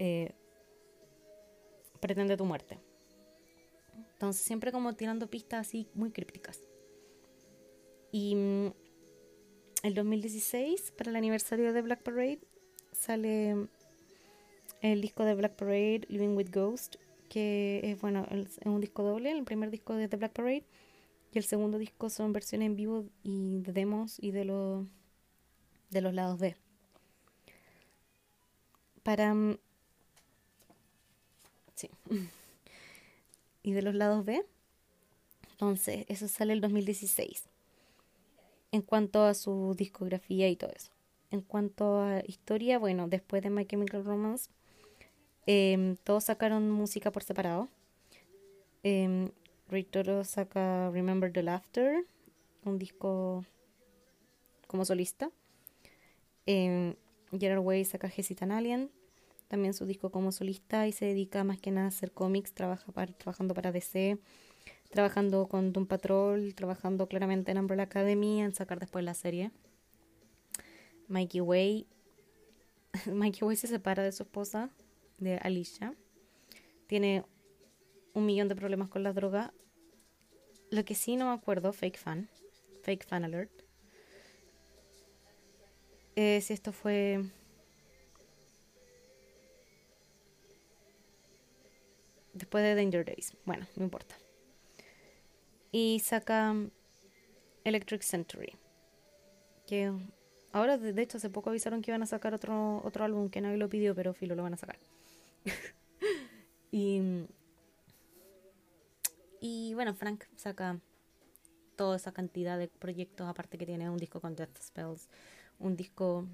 [0.00, 0.32] eh,
[2.00, 2.78] pretende tu muerte.
[4.20, 6.60] Entonces siempre como tirando pistas así muy crípticas.
[8.12, 8.66] Y mm,
[9.82, 12.40] el 2016, para el aniversario de Black Parade,
[12.92, 13.66] sale
[14.82, 16.96] el disco de Black Parade, Living with Ghost,
[17.30, 20.66] que es bueno, es un disco doble, el primer disco de The Black Parade
[21.32, 24.84] y el segundo disco son versiones en vivo y de demos y de los
[25.88, 26.56] de los lados B.
[29.02, 29.56] Para mm,
[31.74, 31.88] sí.
[33.62, 34.44] y de los lados B.
[35.52, 37.44] Entonces, eso sale el 2016.
[38.72, 40.90] En cuanto a su discografía y todo eso.
[41.30, 44.50] En cuanto a historia, bueno, después de My Chemical Romance,
[45.46, 47.68] eh, todos sacaron música por separado.
[48.82, 49.30] Eh,
[49.90, 52.04] Toro saca Remember the Laughter,
[52.64, 53.44] un disco
[54.66, 55.30] como solista.
[56.46, 56.96] Eh,
[57.38, 58.90] Gerard Way saca Hesitant Alien,
[59.50, 62.92] también su disco como solista y se dedica más que nada a hacer cómics, trabaja
[63.18, 64.16] trabajando para DC,
[64.90, 69.50] trabajando con Doom Patrol, trabajando claramente en Umbrella Academy, en sacar después la serie.
[71.08, 71.88] Mikey Way,
[73.12, 74.70] Mikey Way se separa de su esposa,
[75.18, 75.94] de Alicia.
[76.86, 77.24] Tiene
[78.14, 79.52] un millón de problemas con la droga.
[80.70, 82.30] Lo que sí no me acuerdo, fake fan,
[82.84, 83.50] fake fan alert,
[86.14, 87.24] eh, si esto fue
[92.50, 93.36] después de Danger Days.
[93.44, 94.16] Bueno, no importa.
[95.70, 96.52] Y saca
[97.62, 98.56] Electric Century.
[99.68, 99.92] Que
[100.50, 103.56] ahora, de hecho, hace poco avisaron que iban a sacar otro, otro álbum que nadie
[103.56, 104.80] lo pidió, pero filo, lo van a sacar.
[106.72, 107.00] y,
[109.40, 110.80] y bueno, Frank saca
[111.76, 115.08] toda esa cantidad de proyectos, aparte que tiene un disco con Death Spells,
[115.60, 116.26] un disco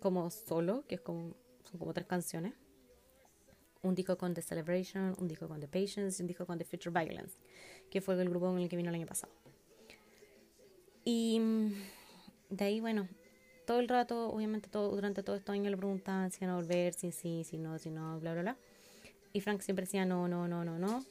[0.00, 2.54] como solo, que es como, son como tres canciones
[3.82, 6.64] un disco con The Celebration, un disco con The Patience y un disco con The
[6.64, 7.36] Future Violence,
[7.90, 9.32] que fue el grupo con el que vino el año pasado.
[11.04, 11.72] Y mm,
[12.50, 13.08] de ahí, bueno,
[13.66, 16.94] todo el rato, obviamente todo, durante todo este año le preguntaban si iban a volver,
[16.94, 18.56] si sí, si no, si no, bla, bla, bla.
[19.32, 21.04] Y Frank siempre decía no, no, no, no, no.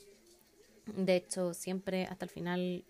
[0.86, 2.84] De hecho, siempre hasta el final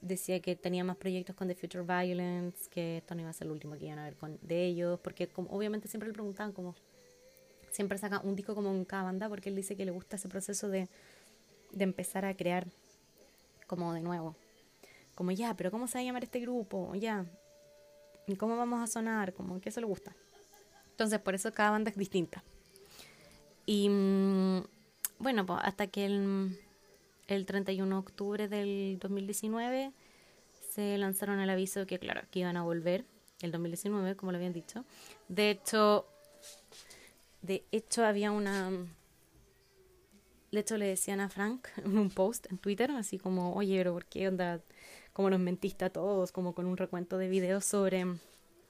[0.00, 3.46] decía que tenía más proyectos con The Future Violence, que esto no iba a ser
[3.46, 6.52] el último que iban a ver con, de ellos, porque como, obviamente siempre le preguntaban
[6.52, 6.74] como
[7.76, 10.28] siempre saca un disco como en cada banda porque él dice que le gusta ese
[10.28, 10.88] proceso de,
[11.72, 12.66] de empezar a crear
[13.66, 14.34] como de nuevo.
[15.14, 16.94] Como ya, pero ¿cómo se va a llamar este grupo?
[16.94, 17.26] Ya,
[18.26, 19.34] ¿y cómo vamos a sonar?
[19.34, 20.16] Como que eso le gusta.
[20.90, 22.42] Entonces, por eso cada banda es distinta.
[23.66, 24.64] Y mm,
[25.18, 26.58] bueno, pues hasta que el,
[27.28, 29.92] el 31 de octubre del 2019
[30.70, 33.04] se lanzaron el aviso que, claro, que iban a volver
[33.42, 34.86] el 2019, como lo habían dicho.
[35.28, 36.06] De hecho,
[37.46, 38.70] de hecho, había una...
[40.52, 43.92] De hecho, le decían a Frank en un post en Twitter, así como, oye, pero
[43.92, 44.60] ¿por qué onda?
[45.12, 48.04] Como nos mentiste a todos, como con un recuento de videos sobre,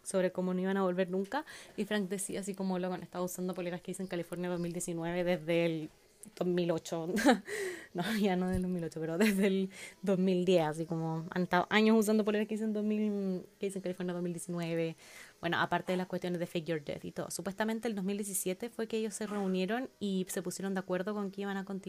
[0.03, 1.45] sobre cómo no iban a volver nunca.
[1.77, 5.25] Y Frank decía así como, lo han estado usando poleras que hice en California 2019
[5.25, 5.91] desde el
[6.35, 7.15] 2008,
[7.95, 9.71] no, ya no del 2008, pero desde el
[10.03, 13.83] 2010, así como han estado años usando poleras que hice en, 2000, que hice en
[13.83, 14.97] California 2019,
[15.41, 17.31] bueno, aparte de las cuestiones de Fake Your Death y todo.
[17.31, 21.43] Supuestamente el 2017 fue que ellos se reunieron y se pusieron de acuerdo con que
[21.43, 21.81] iban a con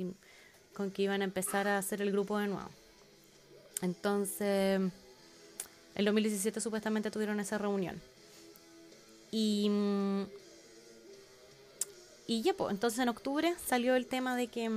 [0.91, 2.69] que iban a empezar a hacer el grupo de nuevo.
[3.81, 4.81] Entonces,
[5.95, 7.99] el 2017 supuestamente tuvieron esa reunión.
[9.31, 9.69] Y
[12.27, 14.69] y ya, pues, entonces en octubre salió el tema de que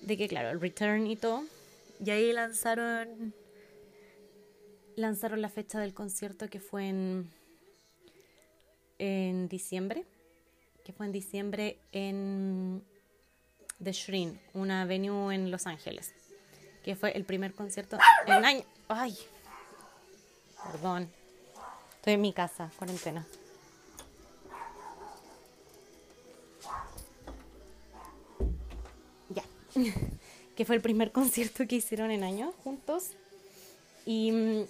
[0.00, 1.44] de que claro, el return y todo.
[2.04, 3.34] Y ahí lanzaron
[4.96, 7.30] lanzaron la fecha del concierto que fue en
[8.98, 10.04] en diciembre,
[10.84, 12.82] que fue en diciembre en
[13.82, 16.14] The Shrine, una venue en Los Ángeles,
[16.82, 18.64] que fue el primer concierto en año.
[18.88, 19.16] Ay,
[20.72, 21.08] perdón,
[21.96, 23.26] estoy en mi casa, cuarentena.
[30.56, 33.10] que fue el primer concierto que hicieron en años juntos.
[34.06, 34.64] Y,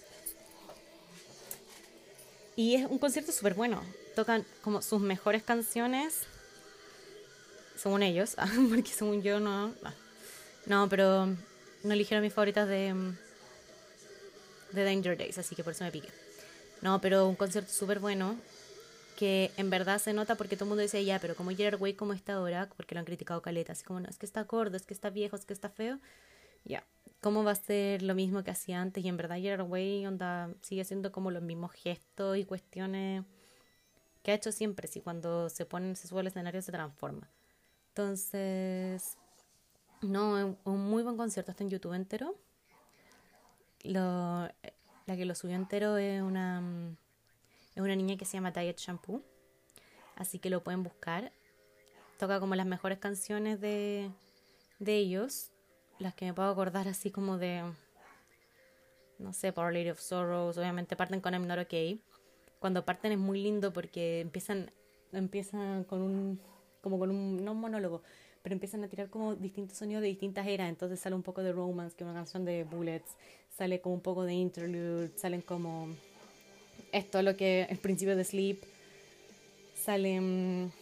[2.56, 3.80] y es un concierto súper bueno
[4.18, 6.24] tocan como sus mejores canciones,
[7.76, 8.34] según ellos,
[8.68, 9.72] porque según yo no,
[10.66, 11.26] no, pero
[11.84, 12.92] no eligieron mis favoritas de,
[14.72, 16.08] de Danger Days, así que por eso me piqué.
[16.80, 18.34] No, pero un concierto súper bueno,
[19.18, 21.94] que en verdad se nota porque todo el mundo dice, ya, pero como Gerard Way
[21.94, 24.76] como está ahora, porque lo han criticado caleta, así como, no, es que está gordo,
[24.76, 25.98] es que está viejo, es que está feo,
[26.64, 26.84] ya,
[27.20, 29.04] ¿cómo va a ser lo mismo que hacía antes?
[29.04, 33.24] Y en verdad Gerard Way onda, sigue siendo como los mismos gestos y cuestiones
[34.22, 37.28] que ha hecho siempre, si cuando se pone, se sube al escenario se transforma.
[37.88, 39.16] Entonces,
[40.00, 42.36] no, un muy buen concierto, está en YouTube entero.
[43.82, 44.48] Lo,
[45.06, 46.96] la que lo subió entero es una, mm,
[47.78, 49.22] es una niña que se llama Diet Shampoo.
[50.16, 51.32] Así que lo pueden buscar.
[52.18, 54.10] Toca como las mejores canciones de,
[54.80, 55.52] de ellos.
[56.00, 57.62] Las que me puedo acordar así como de...
[59.18, 60.58] No sé, Power Lady of Sorrows.
[60.58, 62.02] Obviamente parten con I'm Not Okay.
[62.58, 64.72] Cuando parten es muy lindo porque empiezan,
[65.12, 66.40] empiezan con un...
[66.80, 67.44] Como con un...
[67.44, 68.02] No un monólogo
[68.42, 70.68] pero empiezan a tirar como distintos sonidos de distintas eras.
[70.68, 73.16] Entonces sale un poco de Romance, que es una canción de Bullets,
[73.50, 75.88] sale como un poco de Interlude, salen como
[76.92, 78.58] esto, lo que el principio de Sleep,
[79.88, 80.72] salen,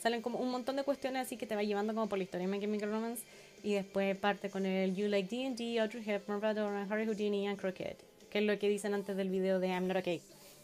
[0.00, 2.46] salen como un montón de cuestiones así que te va llevando como por la historia
[2.46, 3.22] de My Chemical Romance.
[3.62, 6.44] Y después parte con el You Like D&D, Audrey Hepburn,
[6.90, 7.96] Harry Houdini and Crockett,
[8.28, 10.20] que es lo que dicen antes del video de I'm Not Okay.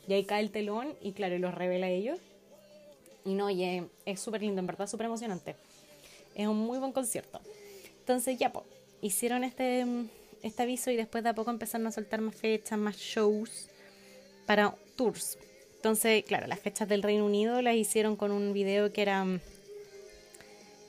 [0.08, 2.18] Y ahí cae el telón y claro, y los revela a ellos.
[3.24, 5.54] Y no, oye, es súper lindo, en verdad, súper emocionante.
[6.34, 7.40] Es un muy buen concierto.
[8.00, 8.64] Entonces ya, pues,
[9.02, 9.84] hicieron este,
[10.42, 13.68] este aviso y después de a poco empezaron a soltar más fechas, más shows
[14.48, 15.36] para tours.
[15.76, 19.26] Entonces, claro, las fechas del Reino Unido las hicieron con un video que era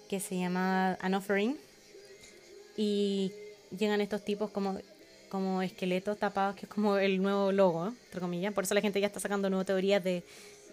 [0.08, 1.58] que se llama An Offering
[2.78, 3.34] y
[3.78, 4.80] llegan estos tipos como
[5.30, 8.54] como esqueletos tapados que es como el nuevo logo, entre comillas.
[8.54, 10.24] Por eso la gente ya está sacando nuevas teorías de,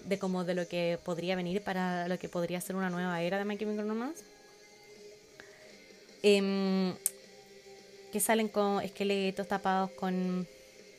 [0.04, 3.36] de como de lo que podría venir para lo que podría ser una nueva era
[3.36, 4.24] de My Chemical Romance.
[6.22, 6.94] Em,
[8.12, 10.46] que salen con esqueletos tapados con,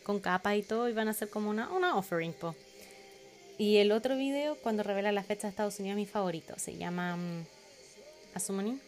[0.08, 2.32] con capa y todo y van a ser como una, una offering.
[2.32, 2.56] Po.
[3.58, 7.16] Y el otro video, cuando revela la fecha de Estados Unidos, mi favorito, se llama
[7.16, 7.44] um,
[8.34, 8.80] Asumani.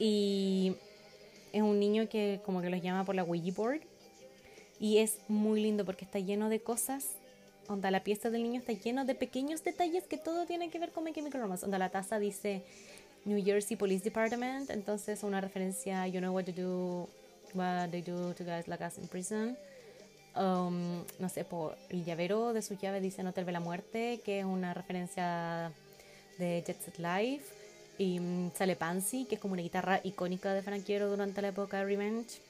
[0.00, 0.74] Y
[1.52, 3.80] es un niño que como que los llama por la Ouija board.
[4.80, 7.10] Y es muy lindo porque está lleno de cosas.
[7.68, 10.90] Onda, la pieza del niño está lleno de pequeños detalles que todo tiene que ver
[10.90, 11.64] con My Romance.
[11.64, 12.62] Onda, la taza dice
[13.24, 17.08] New Jersey Police Department, entonces una referencia You know what to do,
[17.54, 19.56] what they do to guys like us in prison.
[20.34, 24.20] Um, no sé, por el llavero de su llave dice No te ve la muerte,
[24.24, 25.72] que es una referencia
[26.38, 27.44] de Jet Set Life.
[27.98, 31.78] Y um, sale Pansy, que es como una guitarra icónica de Franquiero durante la época
[31.78, 32.40] de Revenge.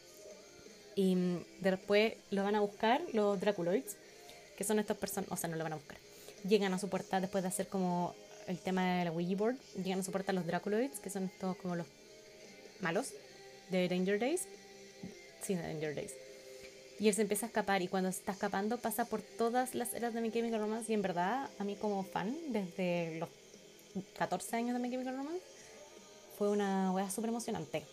[0.97, 3.97] Y um, después lo van a buscar los Draculoids,
[4.57, 5.99] que son estas personas, o sea, no lo van a buscar.
[6.49, 8.14] Llegan a su puerta después de hacer como
[8.47, 11.76] el tema de la Ouija board, llegan a soportar los Draculoids, que son estos como
[11.76, 11.86] los
[12.80, 13.12] malos
[13.70, 14.47] de Danger Days.
[16.99, 20.14] Y él se empieza a escapar y cuando está escapando pasa por todas las eras
[20.14, 23.28] de My Chemical Romance y en verdad a mí como fan desde los
[24.18, 25.44] 14 años de My Chemical Romance
[26.38, 27.84] fue una wea súper emocionante.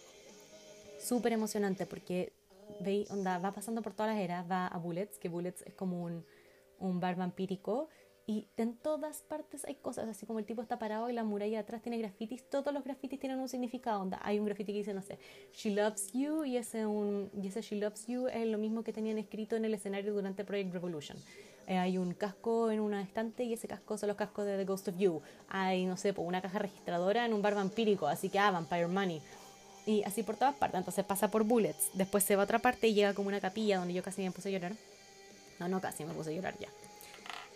[1.01, 2.31] Súper emocionante porque
[2.79, 6.03] veis, onda, va pasando por todas las eras, va a Bullets, que Bullets es como
[6.03, 6.25] un,
[6.79, 7.89] un bar vampírico
[8.25, 11.59] y en todas partes hay cosas, así como el tipo está parado y la muralla
[11.59, 14.01] atrás tiene grafitis, todos los grafitis tienen un significado.
[14.01, 14.19] Onda.
[14.23, 15.19] Hay un grafiti que dice, no sé,
[15.53, 18.93] She Loves You y ese, un, y ese She Loves You es lo mismo que
[18.93, 21.17] tenían escrito en el escenario durante Project Revolution.
[21.67, 24.65] Eh, hay un casco en una estante y ese casco son los cascos de The
[24.65, 25.21] Ghost of You.
[25.49, 29.21] Hay, no sé, una caja registradora en un bar vampírico, así que, ah, Vampire Money.
[29.85, 30.77] Y así por todas partes.
[30.77, 33.79] Entonces pasa por Bullets, después se va a otra parte y llega como una capilla
[33.79, 34.73] donde yo casi me puse a llorar.
[35.59, 36.69] No, no, casi me puse a llorar ya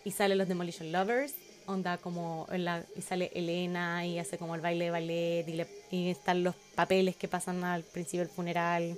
[0.07, 1.33] y sale los Demolition Lovers,
[1.65, 2.47] onda como
[2.95, 7.27] y sale Elena y hace como el baile de ballet y, están los papeles que
[7.27, 8.97] pasan al principio del funeral,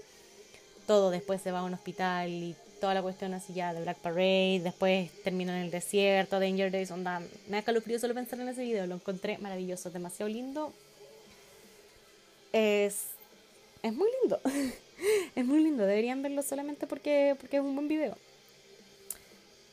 [0.85, 3.97] todo después se va a un hospital y toda la cuestión así ya de Black
[3.97, 8.49] Parade, después termina en el desierto, Danger Days, onda, me da calofrío solo pensar en
[8.49, 10.71] ese video, lo encontré maravilloso, demasiado lindo.
[12.53, 13.05] Es,
[13.81, 14.39] es muy lindo,
[15.35, 18.15] es muy lindo, deberían verlo solamente porque, porque es un buen video.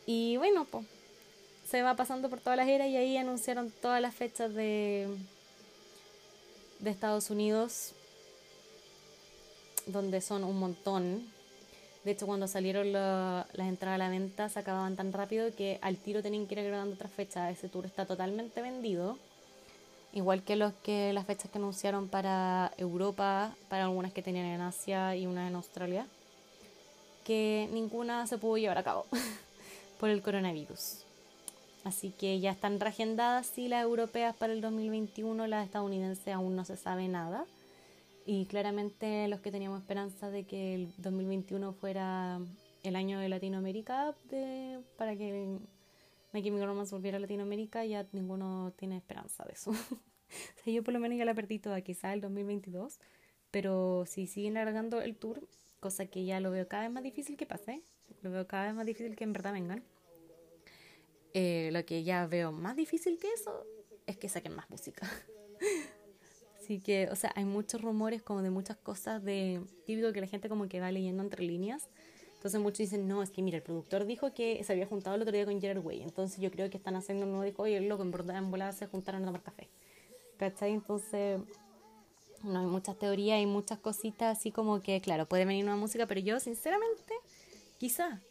[0.07, 0.87] Y bueno, pues
[1.69, 5.09] se va pasando por todas las eras y ahí anunciaron todas las fechas de,
[6.79, 7.93] de Estados Unidos,
[9.87, 11.27] donde son un montón.
[12.05, 15.97] De hecho, cuando salieron las entradas a la venta se acababan tan rápido que al
[15.97, 17.51] tiro tenían que ir agregando otras fechas.
[17.51, 19.19] Ese tour está totalmente vendido.
[20.13, 24.61] Igual que los que las fechas que anunciaron para Europa, para algunas que tenían en
[24.61, 26.07] Asia y una en Australia,
[27.25, 29.05] que ninguna se pudo llevar a cabo
[29.99, 31.06] por el coronavirus.
[31.87, 36.65] Así que ya están reagendadas sí las europeas para el 2021, las estadounidenses aún no
[36.65, 37.47] se sabe nada.
[38.27, 42.41] Y claramente los que teníamos esperanza de que el 2021 fuera
[42.83, 44.17] el año de Latinoamérica
[44.99, 45.59] para que
[46.33, 49.71] My Chemical Romance volviera a Latinoamérica, ya ninguno tiene esperanza de eso.
[49.71, 52.99] o sea, yo por lo menos ya la perdí toda, quizá el 2022.
[53.53, 55.41] Pero si siguen alargando el tour,
[55.79, 57.81] cosa que ya lo veo cada vez más difícil que pase,
[58.23, 59.85] lo veo cada vez más difícil que en verdad vengan
[61.39, 63.67] eh, lo que ya veo más difícil que eso
[64.07, 65.07] es que saquen más música.
[66.59, 70.29] Así que, o sea, hay muchos rumores como de muchas cosas de típico que la
[70.29, 71.91] gente como que va leyendo entre líneas,
[72.37, 75.21] Entonces muchos dicen, no, es que mira, el productor dijo que se había juntado el
[75.21, 76.05] otro día con Gerard Way.
[76.05, 78.73] Entonces yo creo que están haciendo un nuevo disco el loco en verdad en volada
[78.73, 79.69] se juntaron a tomar café.
[80.39, 80.73] ¿Cachai?
[80.73, 81.39] Entonces,
[82.45, 86.07] no hay muchas teorías y muchas cositas así como que, claro, puede venir nueva música,
[86.07, 87.13] pero yo sinceramente,
[87.77, 88.23] quizá,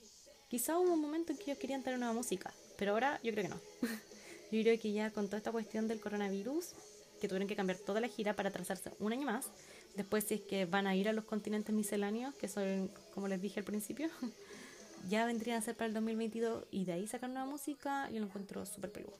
[0.49, 3.43] quizá hubo un momento en que ellos querían tener nueva música, pero ahora yo creo
[3.43, 3.59] que no.
[4.51, 6.73] yo creo que ya con toda esta cuestión del coronavirus,
[7.19, 9.49] que tuvieron que cambiar toda la gira para trazarse un año más,
[9.95, 13.41] Después, si es que van a ir a los continentes misceláneos, que son, como les
[13.41, 14.09] dije al principio,
[15.09, 18.25] ya vendrían a ser para el 2022 y de ahí sacar nueva música, yo lo
[18.25, 19.17] encuentro súper peludo.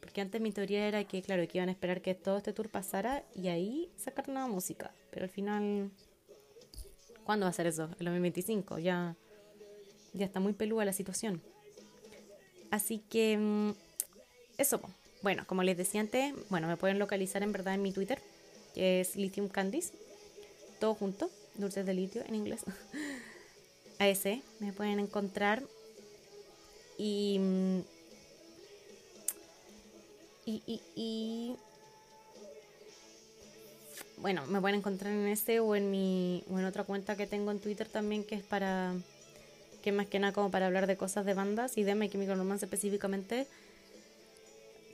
[0.00, 2.68] Porque antes mi teoría era que, claro, que iban a esperar que todo este tour
[2.68, 4.92] pasara y ahí sacar nueva música.
[5.10, 5.90] Pero al final,
[7.24, 7.84] ¿cuándo va a ser eso?
[7.98, 8.78] El 2025.
[8.78, 9.16] Ya,
[10.12, 11.40] ya está muy peluda la situación.
[12.72, 13.74] Así que, mm,
[14.56, 14.80] eso.
[15.20, 18.18] Bueno, como les decía antes, bueno, me pueden localizar en verdad en mi Twitter,
[18.74, 19.92] que es Lithium Candies,
[20.80, 22.62] todo junto, dulces de litio en inglés.
[23.98, 25.62] A ese me pueden encontrar
[26.98, 27.38] y,
[30.46, 31.56] y, y,
[34.16, 37.50] bueno, me pueden encontrar en este o en mi o en otra cuenta que tengo
[37.50, 38.94] en Twitter también que es para
[39.82, 42.38] que más que nada como para hablar de cosas de bandas y de My Chemical
[42.38, 43.46] Romance específicamente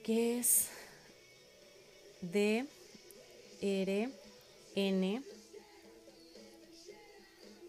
[0.03, 0.70] que es
[2.20, 2.66] de
[3.61, 4.09] R,
[4.74, 5.22] N.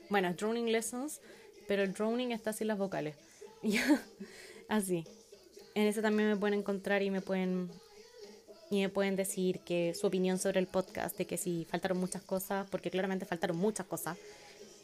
[0.09, 1.19] Bueno, Droning Lessons,
[1.67, 3.15] pero el droning está sin las vocales.
[4.69, 5.03] Así.
[5.75, 7.69] En ese también me pueden encontrar y me pueden
[8.71, 12.21] y me pueden decir que su opinión sobre el podcast, de que si faltaron muchas
[12.21, 14.17] cosas, porque claramente faltaron muchas cosas.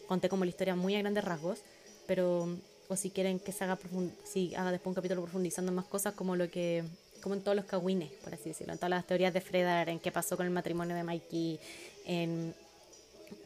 [0.07, 1.61] Conté como la historia muy a grandes rasgos,
[2.07, 2.47] pero
[2.87, 3.79] o si quieren que se haga
[4.23, 6.83] si haga después un capítulo profundizando más cosas como lo que
[7.25, 9.99] como en todos los cagüines, por así decirlo, en todas las teorías de Fredar, en
[9.99, 11.59] qué pasó con el matrimonio de Mikey,
[12.05, 12.53] en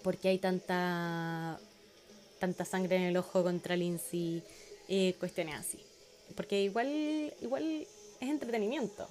[0.04, 1.58] por qué hay tanta,
[2.40, 4.44] tanta sangre en el ojo contra Lindsay,
[4.90, 5.80] eh, cuestiones así.
[6.36, 7.88] Porque igual, igual
[8.20, 9.08] es entretenimiento.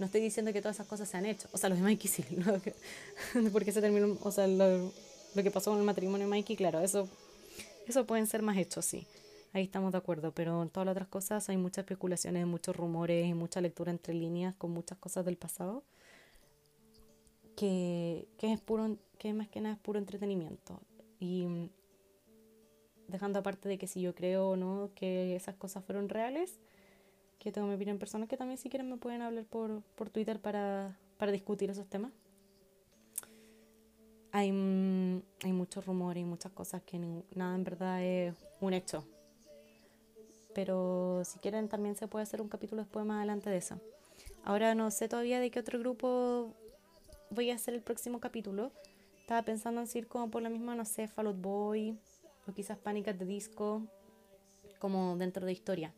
[0.00, 1.48] No estoy diciendo que todas esas cosas se han hecho.
[1.52, 2.24] O sea, los de Mikey sí,
[3.34, 3.50] ¿no?
[3.52, 4.92] porque se terminó, o sea, lo,
[5.34, 7.08] lo, que pasó con el matrimonio de Mikey, claro, eso,
[7.86, 9.06] eso pueden ser más hechos, sí
[9.52, 13.26] ahí estamos de acuerdo, pero en todas las otras cosas hay muchas especulaciones, muchos rumores
[13.26, 15.82] y mucha lectura entre líneas con muchas cosas del pasado
[17.56, 20.80] que, que es puro, que más que nada es puro entretenimiento.
[21.20, 21.68] Y mm,
[23.08, 26.58] dejando aparte de que si yo creo o no que esas cosas fueron reales,
[27.38, 30.40] que tengo mi opinión personal, que también si quieren me pueden hablar por, por Twitter
[30.40, 32.12] para, para discutir esos temas.
[34.32, 36.98] Hay, mm, hay muchos rumores y muchas cosas que
[37.34, 39.04] nada en verdad es un hecho
[40.54, 43.80] pero si quieren también se puede hacer un capítulo después más adelante de eso.
[44.44, 46.54] Ahora no sé todavía de qué otro grupo
[47.30, 48.72] voy a hacer el próximo capítulo.
[49.20, 51.98] Estaba pensando en ir como por la misma, no sé, Fall Out Boy
[52.46, 53.82] o quizás Pánicas de Disco,
[54.78, 55.94] como dentro de historia.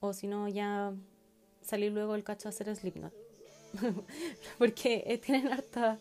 [0.00, 0.92] O si no, ya
[1.62, 3.12] salir luego el cacho a hacer Slipknot.
[4.58, 5.98] Porque tienen harta,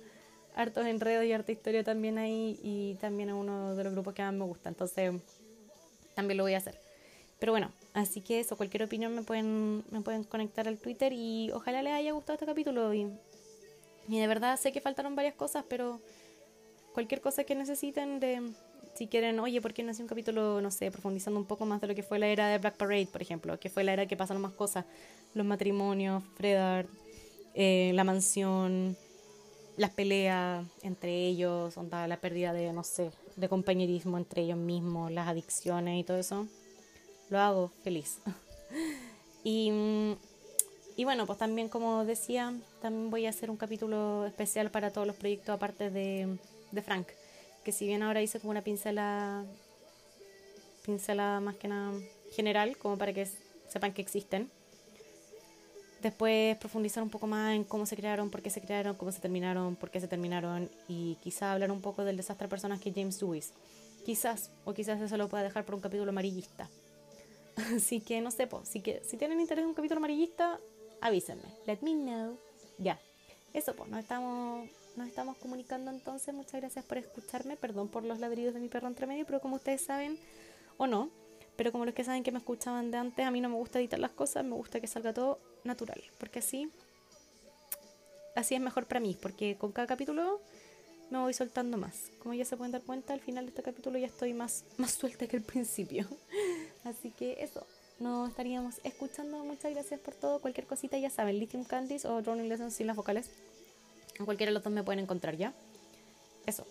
[0.57, 4.23] hartos enredos y harta historia también ahí y también es uno de los grupos que
[4.23, 4.69] más me gusta.
[4.69, 5.13] Entonces,
[6.15, 6.79] también lo voy a hacer.
[7.39, 11.51] Pero bueno, así que eso, cualquier opinión me pueden, me pueden conectar al Twitter y
[11.51, 12.91] ojalá les haya gustado este capítulo.
[12.91, 13.07] Y,
[14.07, 16.01] y de verdad sé que faltaron varias cosas, pero
[16.93, 18.41] cualquier cosa que necesiten de...
[18.95, 21.79] Si quieren, oye, ¿por qué no hace un capítulo, no sé, profundizando un poco más
[21.81, 23.59] de lo que fue la era de Black Parade, por ejemplo?
[23.59, 24.85] Que fue la era que pasaron más cosas.
[25.35, 26.87] Los matrimonios, Fredard,
[27.53, 28.97] eh, la mansión,
[29.77, 35.11] las peleas entre ellos, onda, la pérdida de, no sé, de compañerismo entre ellos mismos,
[35.11, 36.47] las adicciones y todo eso
[37.29, 38.19] lo hago feliz.
[39.43, 39.71] y,
[40.95, 45.05] y bueno, pues también como decía, también voy a hacer un capítulo especial para todos
[45.05, 46.37] los proyectos aparte de,
[46.71, 47.07] de Frank,
[47.63, 49.45] que si bien ahora hice como una pincela,
[50.85, 51.93] pincela más que nada
[52.31, 53.27] general, como para que
[53.67, 54.49] sepan que existen.
[56.01, 59.19] Después profundizar un poco más en cómo se crearon, por qué se crearon, cómo se
[59.19, 62.93] terminaron, por qué se terminaron y quizá hablar un poco del desastre de personas que
[62.93, 63.53] James Lewis.
[64.05, 66.69] Quizás, o quizás eso lo pueda dejar por un capítulo amarillista.
[67.75, 70.59] Así que no sé, si, que, si tienen interés en un capítulo amarillista,
[71.01, 71.43] avísenme.
[71.65, 72.37] Let me know.
[72.77, 72.99] Ya.
[73.53, 76.33] Eso, pues, nos estamos, nos estamos comunicando entonces.
[76.33, 77.57] Muchas gracias por escucharme.
[77.57, 80.19] Perdón por los ladridos de mi perro entre medio, pero como ustedes saben,
[80.77, 81.09] o no,
[81.55, 83.79] pero como los que saben que me escuchaban de antes, a mí no me gusta
[83.79, 86.01] editar las cosas, me gusta que salga todo natural.
[86.19, 86.71] Porque así,
[88.35, 90.41] así es mejor para mí, porque con cada capítulo
[91.09, 92.11] me voy soltando más.
[92.19, 94.91] Como ya se pueden dar cuenta, al final de este capítulo ya estoy más, más
[94.91, 96.07] suelta que al principio.
[96.83, 97.65] Así que eso,
[97.99, 99.43] nos estaríamos escuchando.
[99.43, 100.39] Muchas gracias por todo.
[100.39, 103.29] Cualquier cosita ya saben, Lithium Candies o Drowning Lessons sin las vocales.
[104.19, 105.53] En cualquiera de los dos me pueden encontrar ya.
[106.45, 106.65] Eso,